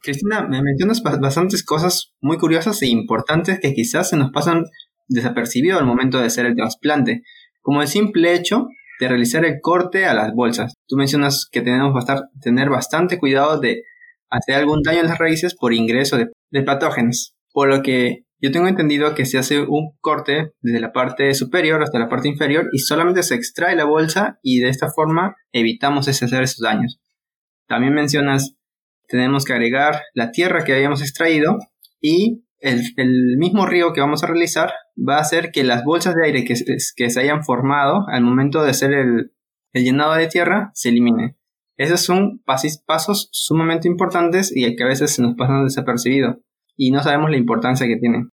Cristina, 0.00 0.48
me 0.48 0.62
mencionas 0.62 1.02
bastantes 1.02 1.62
cosas 1.62 2.14
muy 2.22 2.38
curiosas 2.38 2.80
e 2.80 2.86
importantes 2.86 3.60
que 3.60 3.74
quizás 3.74 4.08
se 4.08 4.16
nos 4.16 4.30
pasan 4.32 4.64
desapercibido 5.08 5.78
al 5.78 5.84
momento 5.84 6.18
de 6.18 6.24
hacer 6.24 6.46
el 6.46 6.56
trasplante, 6.56 7.20
como 7.60 7.82
el 7.82 7.88
simple 7.88 8.32
hecho 8.32 8.66
de 9.00 9.08
realizar 9.08 9.44
el 9.44 9.60
corte 9.60 10.04
a 10.04 10.14
las 10.14 10.32
bolsas. 10.34 10.74
Tú 10.86 10.96
mencionas 10.96 11.48
que 11.50 11.62
tenemos 11.62 12.04
que 12.04 12.14
tener 12.40 12.68
bastante 12.68 13.18
cuidado 13.18 13.58
de 13.58 13.82
hacer 14.28 14.54
algún 14.54 14.82
daño 14.82 15.00
a 15.00 15.04
las 15.04 15.18
raíces 15.18 15.56
por 15.58 15.72
ingreso 15.72 16.16
de, 16.18 16.28
de 16.50 16.62
patógenos. 16.62 17.34
Por 17.52 17.68
lo 17.68 17.82
que 17.82 18.24
yo 18.38 18.52
tengo 18.52 18.68
entendido 18.68 19.14
que 19.14 19.26
se 19.26 19.38
hace 19.38 19.60
un 19.60 19.96
corte 20.00 20.52
desde 20.60 20.80
la 20.80 20.92
parte 20.92 21.34
superior 21.34 21.82
hasta 21.82 21.98
la 21.98 22.08
parte 22.08 22.28
inferior 22.28 22.68
y 22.72 22.78
solamente 22.78 23.22
se 23.22 23.34
extrae 23.34 23.74
la 23.74 23.84
bolsa 23.84 24.38
y 24.42 24.60
de 24.60 24.68
esta 24.68 24.90
forma 24.90 25.36
evitamos 25.52 26.06
hacer 26.06 26.42
esos 26.42 26.60
daños. 26.60 27.00
También 27.66 27.94
mencionas, 27.94 28.54
tenemos 29.08 29.44
que 29.44 29.54
agregar 29.54 30.02
la 30.14 30.30
tierra 30.30 30.64
que 30.64 30.74
habíamos 30.74 31.02
extraído 31.02 31.58
y 32.00 32.44
el, 32.60 33.36
mismo 33.38 33.66
río 33.66 33.92
que 33.92 34.00
vamos 34.00 34.22
a 34.22 34.26
realizar 34.26 34.72
va 34.96 35.16
a 35.16 35.20
hacer 35.20 35.50
que 35.50 35.64
las 35.64 35.84
bolsas 35.84 36.14
de 36.14 36.26
aire 36.26 36.44
que, 36.44 36.54
que 36.96 37.10
se 37.10 37.20
hayan 37.20 37.42
formado 37.42 38.04
al 38.08 38.22
momento 38.22 38.62
de 38.62 38.70
hacer 38.70 38.92
el, 38.92 39.32
el 39.72 39.84
llenado 39.84 40.14
de 40.14 40.26
tierra 40.26 40.70
se 40.74 40.88
eliminen. 40.88 41.36
Esos 41.76 42.02
son 42.02 42.42
pasos 42.44 43.28
sumamente 43.32 43.88
importantes 43.88 44.54
y 44.54 44.76
que 44.76 44.84
a 44.84 44.86
veces 44.88 45.12
se 45.12 45.22
nos 45.22 45.34
pasan 45.34 45.64
desapercibidos 45.64 46.36
y 46.76 46.90
no 46.90 47.02
sabemos 47.02 47.30
la 47.30 47.38
importancia 47.38 47.86
que 47.86 47.96
tienen. 47.96 48.30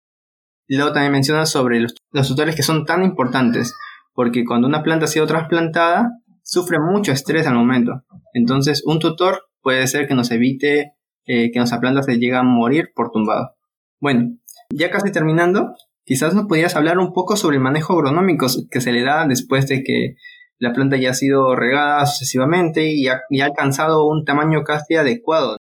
Luego 0.68 0.92
también 0.92 1.12
menciona 1.12 1.47
sobre 1.47 1.80
los, 1.80 1.95
tutores 2.26 2.56
que 2.56 2.62
son 2.62 2.85
tan 2.85 3.04
importantes, 3.04 3.73
porque 4.14 4.45
cuando 4.45 4.66
una 4.66 4.83
planta 4.83 5.04
ha 5.04 5.09
sido 5.09 5.26
trasplantada, 5.26 6.11
sufre 6.42 6.78
mucho 6.80 7.12
estrés 7.12 7.47
al 7.47 7.54
momento. 7.54 8.02
Entonces, 8.35 8.83
un 8.85 8.99
tutor 8.99 9.42
puede 9.62 9.87
ser 9.87 10.09
que 10.09 10.14
nos 10.14 10.30
evite 10.33 10.95
eh, 11.25 11.50
que 11.52 11.59
nuestra 11.59 11.80
planta 11.80 12.02
se 12.02 12.18
llegue 12.18 12.37
a 12.37 12.42
morir 12.42 12.90
por 12.95 13.11
tumbado. 13.11 13.55
Bueno, 14.00 14.37
ya 14.71 14.91
casi 14.91 15.12
terminando, 15.12 15.75
quizás 16.05 16.35
nos 16.35 16.47
pudieras 16.47 16.76
hablar 16.76 16.99
un 16.99 17.12
poco 17.12 17.37
sobre 17.37 17.57
el 17.57 17.62
manejo 17.62 17.95
agronómico 17.95 18.47
que 18.71 18.81
se 18.81 18.93
le 18.93 19.03
da 19.03 19.26
después 19.26 19.67
de 19.67 19.83
que 19.83 20.17
la 20.59 20.73
planta 20.73 20.97
ya 20.97 21.11
ha 21.11 21.15
sido 21.15 21.55
regada 21.55 22.07
sucesivamente 22.07 22.93
y 22.93 23.09
ha, 23.09 23.21
y 23.31 23.41
ha 23.41 23.47
alcanzado 23.47 24.07
un 24.07 24.25
tamaño 24.25 24.62
casi 24.65 24.97
adecuado. 24.97 25.57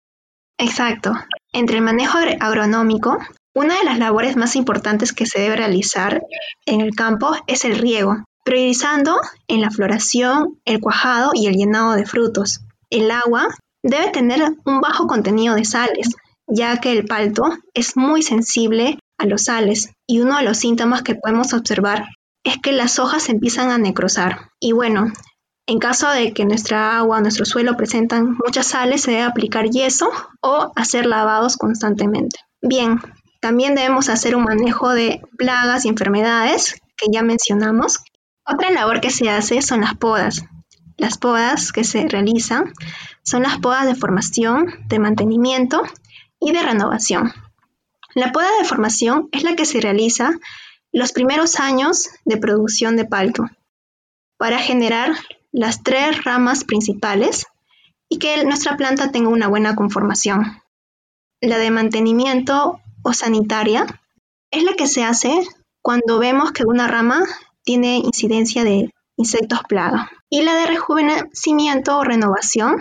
Exacto. 0.57 1.13
Entre 1.51 1.77
el 1.77 1.83
manejo 1.83 2.17
agronómico, 2.39 3.17
una 3.55 3.77
de 3.77 3.83
las 3.85 3.99
labores 3.99 4.35
más 4.35 4.55
importantes 4.55 5.13
que 5.13 5.25
se 5.25 5.39
debe 5.39 5.55
realizar 5.55 6.21
en 6.65 6.81
el 6.81 6.95
campo 6.95 7.31
es 7.47 7.65
el 7.65 7.77
riego, 7.77 8.23
priorizando 8.43 9.19
en 9.47 9.61
la 9.61 9.71
floración, 9.71 10.59
el 10.65 10.79
cuajado 10.79 11.31
y 11.33 11.47
el 11.47 11.53
llenado 11.53 11.93
de 11.93 12.05
frutos. 12.05 12.61
El 12.89 13.11
agua 13.11 13.47
debe 13.83 14.09
tener 14.09 14.41
un 14.65 14.81
bajo 14.81 15.07
contenido 15.07 15.55
de 15.55 15.65
sales, 15.65 16.15
ya 16.47 16.77
que 16.77 16.91
el 16.91 17.05
palto 17.05 17.43
es 17.73 17.95
muy 17.95 18.21
sensible 18.21 18.99
a 19.17 19.25
los 19.25 19.45
sales 19.45 19.91
y 20.07 20.19
uno 20.19 20.37
de 20.37 20.43
los 20.43 20.57
síntomas 20.57 21.01
que 21.01 21.15
podemos 21.15 21.53
observar 21.53 22.05
es 22.43 22.57
que 22.57 22.73
las 22.73 22.99
hojas 22.99 23.29
empiezan 23.29 23.69
a 23.71 23.77
necrosar. 23.77 24.49
Y 24.59 24.73
bueno, 24.73 25.11
en 25.65 25.79
caso 25.79 26.09
de 26.09 26.33
que 26.33 26.45
nuestra 26.45 26.97
agua 26.97 27.17
o 27.17 27.21
nuestro 27.21 27.45
suelo 27.45 27.77
presentan 27.77 28.37
muchas 28.45 28.67
sales, 28.67 29.01
se 29.01 29.11
debe 29.11 29.23
aplicar 29.23 29.69
yeso 29.69 30.09
o 30.41 30.71
hacer 30.75 31.05
lavados 31.05 31.55
constantemente. 31.55 32.37
Bien, 32.61 32.99
también 33.39 33.75
debemos 33.75 34.09
hacer 34.09 34.35
un 34.35 34.43
manejo 34.43 34.89
de 34.89 35.21
plagas 35.37 35.85
y 35.85 35.89
enfermedades 35.89 36.75
que 36.97 37.07
ya 37.11 37.23
mencionamos. 37.23 37.99
Otra 38.45 38.71
labor 38.71 38.99
que 38.99 39.09
se 39.09 39.29
hace 39.29 39.61
son 39.61 39.81
las 39.81 39.95
podas. 39.95 40.43
Las 40.97 41.17
podas 41.17 41.71
que 41.71 41.85
se 41.85 42.07
realizan 42.07 42.73
son 43.23 43.43
las 43.43 43.57
podas 43.59 43.85
de 43.85 43.95
formación, 43.95 44.67
de 44.87 44.99
mantenimiento 44.99 45.81
y 46.43 46.51
de 46.51 46.61
renovación. 46.61 47.31
La 48.15 48.31
poda 48.31 48.49
de 48.59 48.65
formación 48.65 49.29
es 49.31 49.43
la 49.43 49.55
que 49.55 49.65
se 49.65 49.81
realiza 49.81 50.33
los 50.91 51.11
primeros 51.11 51.59
años 51.59 52.09
de 52.25 52.37
producción 52.37 52.95
de 52.95 53.05
palto 53.05 53.45
para 54.37 54.59
generar 54.59 55.15
las 55.51 55.83
tres 55.83 56.23
ramas 56.23 56.63
principales 56.63 57.47
y 58.09 58.19
que 58.19 58.43
nuestra 58.45 58.77
planta 58.77 59.11
tenga 59.11 59.29
una 59.29 59.47
buena 59.47 59.75
conformación. 59.75 60.61
La 61.41 61.57
de 61.57 61.71
mantenimiento 61.71 62.79
o 63.03 63.13
sanitaria 63.13 63.85
es 64.51 64.63
la 64.63 64.73
que 64.73 64.87
se 64.87 65.03
hace 65.03 65.33
cuando 65.81 66.19
vemos 66.19 66.51
que 66.51 66.63
una 66.65 66.87
rama 66.87 67.23
tiene 67.63 67.97
incidencia 67.97 68.63
de 68.63 68.93
insectos 69.17 69.61
plaga. 69.67 70.11
Y 70.29 70.41
la 70.41 70.55
de 70.55 70.67
rejuvenecimiento 70.67 71.97
o 71.97 72.03
renovación 72.03 72.77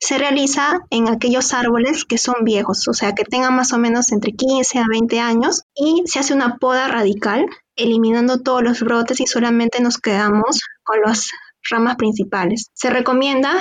se 0.00 0.16
realiza 0.16 0.80
en 0.90 1.08
aquellos 1.08 1.52
árboles 1.52 2.04
que 2.04 2.18
son 2.18 2.44
viejos, 2.44 2.86
o 2.88 2.94
sea, 2.94 3.14
que 3.14 3.24
tengan 3.24 3.56
más 3.56 3.72
o 3.72 3.78
menos 3.78 4.12
entre 4.12 4.32
15 4.32 4.78
a 4.78 4.86
20 4.88 5.20
años 5.20 5.62
y 5.74 6.02
se 6.06 6.20
hace 6.20 6.34
una 6.34 6.56
poda 6.56 6.88
radical, 6.88 7.46
eliminando 7.76 8.40
todos 8.40 8.62
los 8.62 8.80
brotes 8.80 9.20
y 9.20 9.26
solamente 9.26 9.80
nos 9.80 9.98
quedamos 9.98 10.60
con 10.84 11.00
los 11.02 11.30
ramas 11.68 11.96
principales. 11.96 12.70
Se 12.74 12.90
recomienda 12.90 13.52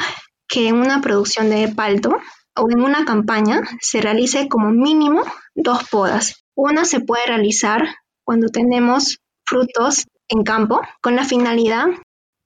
que 0.48 0.68
en 0.68 0.76
una 0.76 1.02
producción 1.02 1.50
de 1.50 1.68
palto 1.70 2.18
o 2.56 2.70
en 2.70 2.82
una 2.82 3.06
campaña 3.06 3.62
se 3.82 4.02
realice 4.02 4.48
como 4.48 4.72
mínimo 4.72 5.24
dos 5.56 5.90
podas. 5.90 6.44
Una 6.56 6.86
se 6.86 7.00
puede 7.00 7.26
realizar 7.26 7.88
cuando 8.24 8.50
tenemos 8.50 9.18
frutos 9.46 10.06
en 10.28 10.44
campo 10.44 10.82
con 11.02 11.16
la 11.16 11.24
finalidad 11.24 11.86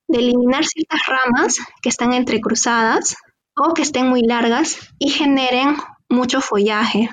de 0.08 0.19
eliminar 0.19 0.65
ciertas 0.65 1.01
ramas 1.08 1.56
que 1.82 1.89
están 1.89 2.13
entrecruzadas 2.13 3.15
o 3.55 3.73
que 3.73 3.81
estén 3.81 4.07
muy 4.07 4.21
largas 4.21 4.77
y 4.99 5.09
generen 5.09 5.77
mucho 6.09 6.41
follaje. 6.41 7.09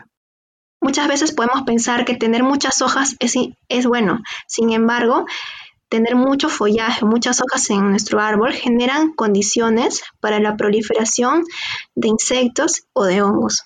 Muchas 0.81 1.09
veces 1.09 1.33
podemos 1.33 1.63
pensar 1.63 2.05
que 2.05 2.15
tener 2.15 2.43
muchas 2.43 2.83
hojas 2.83 3.17
es, 3.19 3.35
es 3.69 3.87
bueno, 3.87 4.21
sin 4.47 4.73
embargo, 4.73 5.27
Tener 5.89 6.17
mucho 6.17 6.51
follaje, 6.51 7.07
muchas 7.07 7.41
hojas 7.41 7.71
en 7.71 7.89
nuestro 7.89 8.21
árbol 8.21 8.53
generan 8.53 9.15
condiciones 9.15 10.03
para 10.21 10.39
la 10.39 10.55
proliferación 10.55 11.45
de 11.95 12.09
insectos 12.09 12.83
o 12.93 13.05
de 13.05 13.23
hongos. 13.23 13.65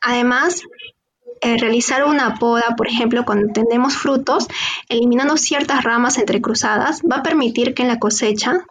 Además, 0.00 0.62
eh, 1.40 1.56
realizar 1.58 2.04
una 2.04 2.36
poda, 2.36 2.76
por 2.76 2.86
ejemplo, 2.86 3.24
cuando 3.24 3.52
tenemos 3.52 3.96
frutos, 3.96 4.46
eliminando 4.88 5.36
ciertas 5.36 5.82
ramas 5.82 6.18
entrecruzadas, 6.18 7.02
va 7.02 7.16
a 7.16 7.22
permitir 7.24 7.74
que 7.74 7.84
la 7.84 7.98
cosecha 7.98 8.64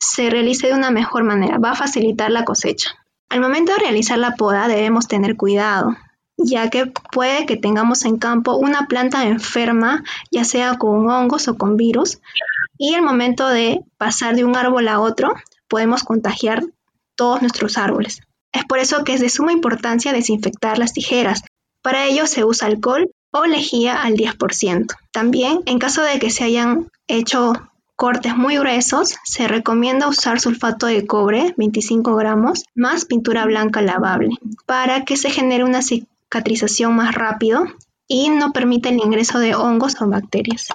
se 0.00 0.30
realice 0.30 0.68
de 0.68 0.74
una 0.74 0.90
mejor 0.90 1.24
manera, 1.24 1.58
va 1.58 1.72
a 1.72 1.76
facilitar 1.76 2.30
la 2.30 2.44
cosecha. 2.44 2.90
Al 3.28 3.40
momento 3.40 3.72
de 3.72 3.78
realizar 3.78 4.18
la 4.18 4.34
poda 4.34 4.66
debemos 4.66 5.06
tener 5.06 5.36
cuidado, 5.36 5.96
ya 6.36 6.70
que 6.70 6.86
puede 7.12 7.46
que 7.46 7.56
tengamos 7.56 8.04
en 8.04 8.16
campo 8.16 8.56
una 8.56 8.86
planta 8.88 9.26
enferma, 9.26 10.02
ya 10.30 10.44
sea 10.44 10.78
con 10.78 11.08
hongos 11.08 11.46
o 11.48 11.56
con 11.56 11.76
virus, 11.76 12.18
y 12.78 12.94
al 12.94 13.02
momento 13.02 13.48
de 13.48 13.80
pasar 13.98 14.34
de 14.34 14.44
un 14.44 14.56
árbol 14.56 14.88
a 14.88 15.00
otro, 15.00 15.34
podemos 15.68 16.02
contagiar 16.02 16.64
todos 17.14 17.42
nuestros 17.42 17.76
árboles. 17.76 18.22
Es 18.52 18.64
por 18.64 18.78
eso 18.78 19.04
que 19.04 19.14
es 19.14 19.20
de 19.20 19.28
suma 19.28 19.52
importancia 19.52 20.12
desinfectar 20.12 20.78
las 20.78 20.92
tijeras. 20.92 21.42
Para 21.82 22.06
ello 22.06 22.26
se 22.26 22.44
usa 22.44 22.66
alcohol 22.66 23.10
o 23.32 23.44
lejía 23.44 24.02
al 24.02 24.14
10%. 24.14 24.86
También, 25.12 25.60
en 25.66 25.78
caso 25.78 26.02
de 26.02 26.18
que 26.18 26.30
se 26.30 26.44
hayan 26.44 26.88
hecho 27.06 27.52
cortes 28.00 28.34
muy 28.34 28.56
gruesos, 28.56 29.18
se 29.24 29.46
recomienda 29.46 30.08
usar 30.08 30.40
sulfato 30.40 30.86
de 30.86 31.06
cobre, 31.06 31.52
25 31.58 32.16
gramos, 32.16 32.64
más 32.74 33.04
pintura 33.04 33.44
blanca 33.44 33.82
lavable, 33.82 34.30
para 34.64 35.04
que 35.04 35.18
se 35.18 35.28
genere 35.28 35.64
una 35.64 35.82
cicatrización 35.82 36.96
más 36.96 37.14
rápido 37.14 37.64
y 38.08 38.30
no 38.30 38.52
permite 38.52 38.88
el 38.88 39.00
ingreso 39.00 39.38
de 39.38 39.54
hongos 39.54 40.00
o 40.00 40.08
bacterias. 40.08 40.68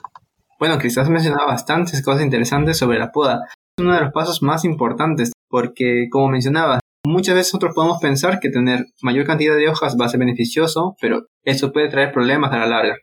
Bueno, 0.60 0.78
quizás 0.78 1.10
mencionado 1.10 1.48
bastantes 1.48 2.04
cosas 2.04 2.22
interesantes 2.22 2.78
sobre 2.78 3.00
la 3.00 3.12
poda. 3.12 3.48
Es 3.76 3.84
uno 3.84 3.96
de 3.96 4.02
los 4.02 4.14
pasos 4.14 4.44
más 4.44 4.64
importantes 4.64 5.32
porque, 5.50 6.10
como 6.12 6.28
mencionaba, 6.28 6.80
muchas 7.08 7.34
veces 7.34 7.56
nosotros 7.56 7.74
podemos 7.74 7.98
pensar 8.00 8.40
que 8.40 8.52
tener 8.52 8.86
mayor 9.02 9.26
cantidad 9.26 9.56
de 9.56 9.68
hojas 9.68 9.98
va 10.00 10.06
a 10.06 10.10
ser 10.10 10.20
beneficioso, 10.20 10.96
pero 11.02 11.26
eso 11.44 11.74
puede 11.74 11.90
traer 11.90 12.12
problemas 12.12 12.54
a 12.54 12.60
la 12.60 12.68
larga, 12.68 12.98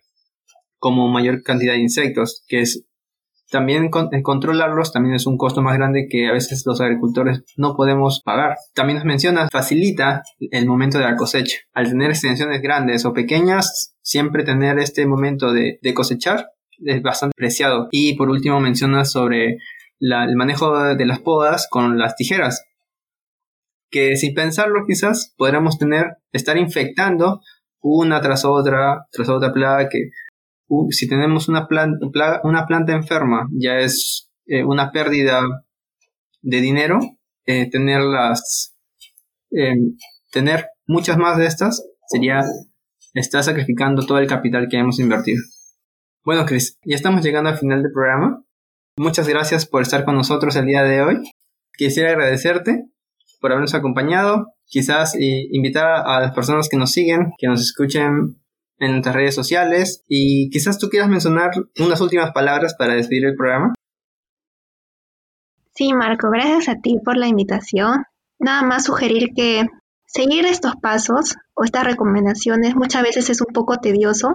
como 0.78 1.08
mayor 1.08 1.42
cantidad 1.42 1.72
de 1.72 1.80
insectos, 1.80 2.44
que 2.46 2.61
es 2.61 2.85
también 3.52 3.90
eh, 4.12 4.22
controlarlos 4.22 4.92
también 4.92 5.14
es 5.14 5.26
un 5.26 5.36
costo 5.36 5.60
más 5.60 5.76
grande 5.76 6.08
que 6.10 6.26
a 6.26 6.32
veces 6.32 6.64
los 6.64 6.80
agricultores 6.80 7.44
no 7.56 7.76
podemos 7.76 8.22
pagar. 8.24 8.56
También 8.74 8.96
nos 8.96 9.04
menciona, 9.04 9.48
facilita 9.52 10.22
el 10.40 10.66
momento 10.66 10.98
de 10.98 11.04
la 11.04 11.16
cosecha. 11.16 11.58
Al 11.74 11.90
tener 11.90 12.10
extensiones 12.10 12.62
grandes 12.62 13.04
o 13.04 13.12
pequeñas, 13.12 13.94
siempre 14.00 14.42
tener 14.42 14.78
este 14.78 15.06
momento 15.06 15.52
de, 15.52 15.78
cosechar 15.94 16.48
es 16.78 17.02
bastante 17.02 17.34
preciado. 17.36 17.88
Y 17.90 18.14
por 18.14 18.30
último 18.30 18.58
menciona 18.58 19.04
sobre 19.04 19.58
el 20.00 20.36
manejo 20.36 20.94
de 20.94 21.06
las 21.06 21.20
podas 21.20 21.68
con 21.70 21.98
las 21.98 22.16
tijeras. 22.16 22.64
Que 23.90 24.16
sin 24.16 24.34
pensarlo 24.34 24.86
quizás 24.86 25.34
podríamos 25.36 25.78
tener, 25.78 26.16
estar 26.32 26.56
infectando 26.56 27.42
una 27.82 28.22
tras 28.22 28.46
otra, 28.46 29.06
tras 29.12 29.28
otra 29.28 29.52
plaga 29.52 29.90
que 29.90 30.08
si 30.90 31.08
tenemos 31.08 31.48
una 31.48 31.66
planta, 31.66 32.06
una 32.44 32.66
planta 32.66 32.92
enferma, 32.92 33.48
ya 33.52 33.78
es 33.78 34.30
eh, 34.46 34.64
una 34.64 34.90
pérdida 34.92 35.42
de 36.40 36.61
dinero, 36.61 36.98
eh, 37.46 37.70
tenerlas, 37.70 38.76
em, 39.50 39.96
tener 40.30 40.66
muchas 40.87 41.16
más 41.18 41.37
de 41.38 41.46
estas 41.46 41.85
sería 42.08 42.42
estar 43.14 43.42
sacrificando 43.42 44.04
todo 44.06 44.18
el 44.18 44.26
capital 44.26 44.68
que 44.68 44.78
hemos 44.78 44.98
invertido. 44.98 45.42
Bueno, 46.24 46.46
Chris, 46.46 46.78
ya 46.85 46.96
estamos 46.96 47.22
llegando 47.22 47.50
al 47.50 47.58
final 47.58 47.82
del 47.82 47.92
programa. 47.92 48.44
Muchas 48.96 49.28
gracias 49.28 49.66
por 49.66 49.82
estar 49.82 50.04
con 50.04 50.14
nosotros 50.14 50.56
el 50.56 50.66
día 50.66 50.82
de 50.82 51.02
hoy. 51.02 51.22
Quisiera 51.76 52.11
agradecerte 52.11 52.85
por 53.40 53.52
habernos 53.52 53.74
acompañado. 53.74 54.48
Quizás 54.66 55.14
invitar 55.18 56.02
a 56.06 56.20
las 56.20 56.32
personas 56.35 56.68
que 56.68 56.76
nos 56.76 56.92
siguen, 56.92 57.32
que 57.38 57.46
nos 57.46 57.61
escuchen 57.61 58.41
en 58.78 58.92
nuestras 58.92 59.14
redes 59.14 59.35
sociales 59.35 60.04
y 60.08 60.50
quizás 60.50 60.78
tú 60.78 60.88
quieras 60.88 61.08
mencionar 61.08 61.50
unas 61.78 62.00
últimas 62.00 62.32
palabras 62.32 62.74
para 62.78 62.94
despedir 62.94 63.26
el 63.26 63.37
programa. 63.37 63.72
Sí, 65.74 65.92
Marco, 65.94 66.30
gracias 66.30 66.68
a 66.68 66.80
ti 66.80 66.98
por 67.04 67.16
la 67.16 67.28
invitación. 67.28 68.04
Nada 68.38 68.62
más 68.62 68.85
sugerir 68.85 69.30
que 69.35 69.66
seguir 70.04 70.44
estos 70.44 70.74
pasos 70.76 71.37
o 71.54 71.64
estas 71.64 71.85
recomendaciones 71.85 72.74
muchas 72.74 73.02
veces 73.02 73.30
es 73.30 73.40
un 73.40 73.52
poco 73.54 73.78
tedioso, 73.78 74.35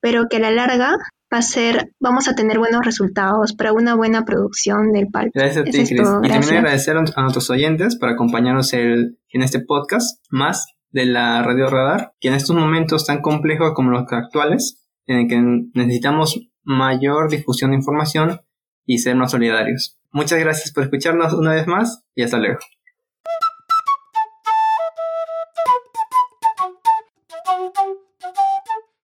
pero 0.00 0.26
que 0.30 0.38
a 0.38 0.40
la 0.40 0.50
larga 0.50 0.96
va 1.32 1.38
a 1.38 1.42
ser, 1.42 1.92
vamos 2.00 2.28
a 2.28 2.34
tener 2.34 2.58
buenos 2.58 2.84
resultados 2.84 3.52
para 3.52 3.72
una 3.72 3.94
buena 3.94 4.24
producción 4.24 4.92
del 4.92 5.08
palco. 5.08 5.32
Gracias 5.34 5.58
a 5.58 5.64
ti, 5.64 5.72
Cris. 5.72 5.90
Y 5.90 5.96
también 5.96 6.56
agradecer 6.56 6.96
a 6.96 7.22
nuestros 7.22 7.50
oyentes 7.50 7.96
por 7.96 8.08
acompañarnos 8.08 8.72
en 8.72 9.16
este 9.32 9.60
podcast 9.60 10.18
más 10.30 10.66
de 10.90 11.06
la 11.06 11.42
Radio 11.42 11.68
Radar, 11.68 12.14
que 12.20 12.28
en 12.28 12.34
estos 12.34 12.56
momentos 12.56 13.06
tan 13.06 13.22
complejos 13.22 13.72
como 13.74 13.90
los 13.90 14.04
actuales, 14.10 14.88
en 15.06 15.18
el 15.18 15.28
que 15.28 15.40
necesitamos 15.74 16.40
mayor 16.62 17.30
difusión 17.30 17.70
de 17.70 17.78
información 17.78 18.40
y 18.84 18.98
ser 18.98 19.16
más 19.16 19.30
solidarios. 19.30 19.98
Muchas 20.12 20.38
gracias 20.40 20.72
por 20.72 20.84
escucharnos 20.84 21.32
una 21.32 21.52
vez 21.52 21.66
más 21.66 22.04
y 22.14 22.22
hasta 22.22 22.38
luego. 22.38 22.58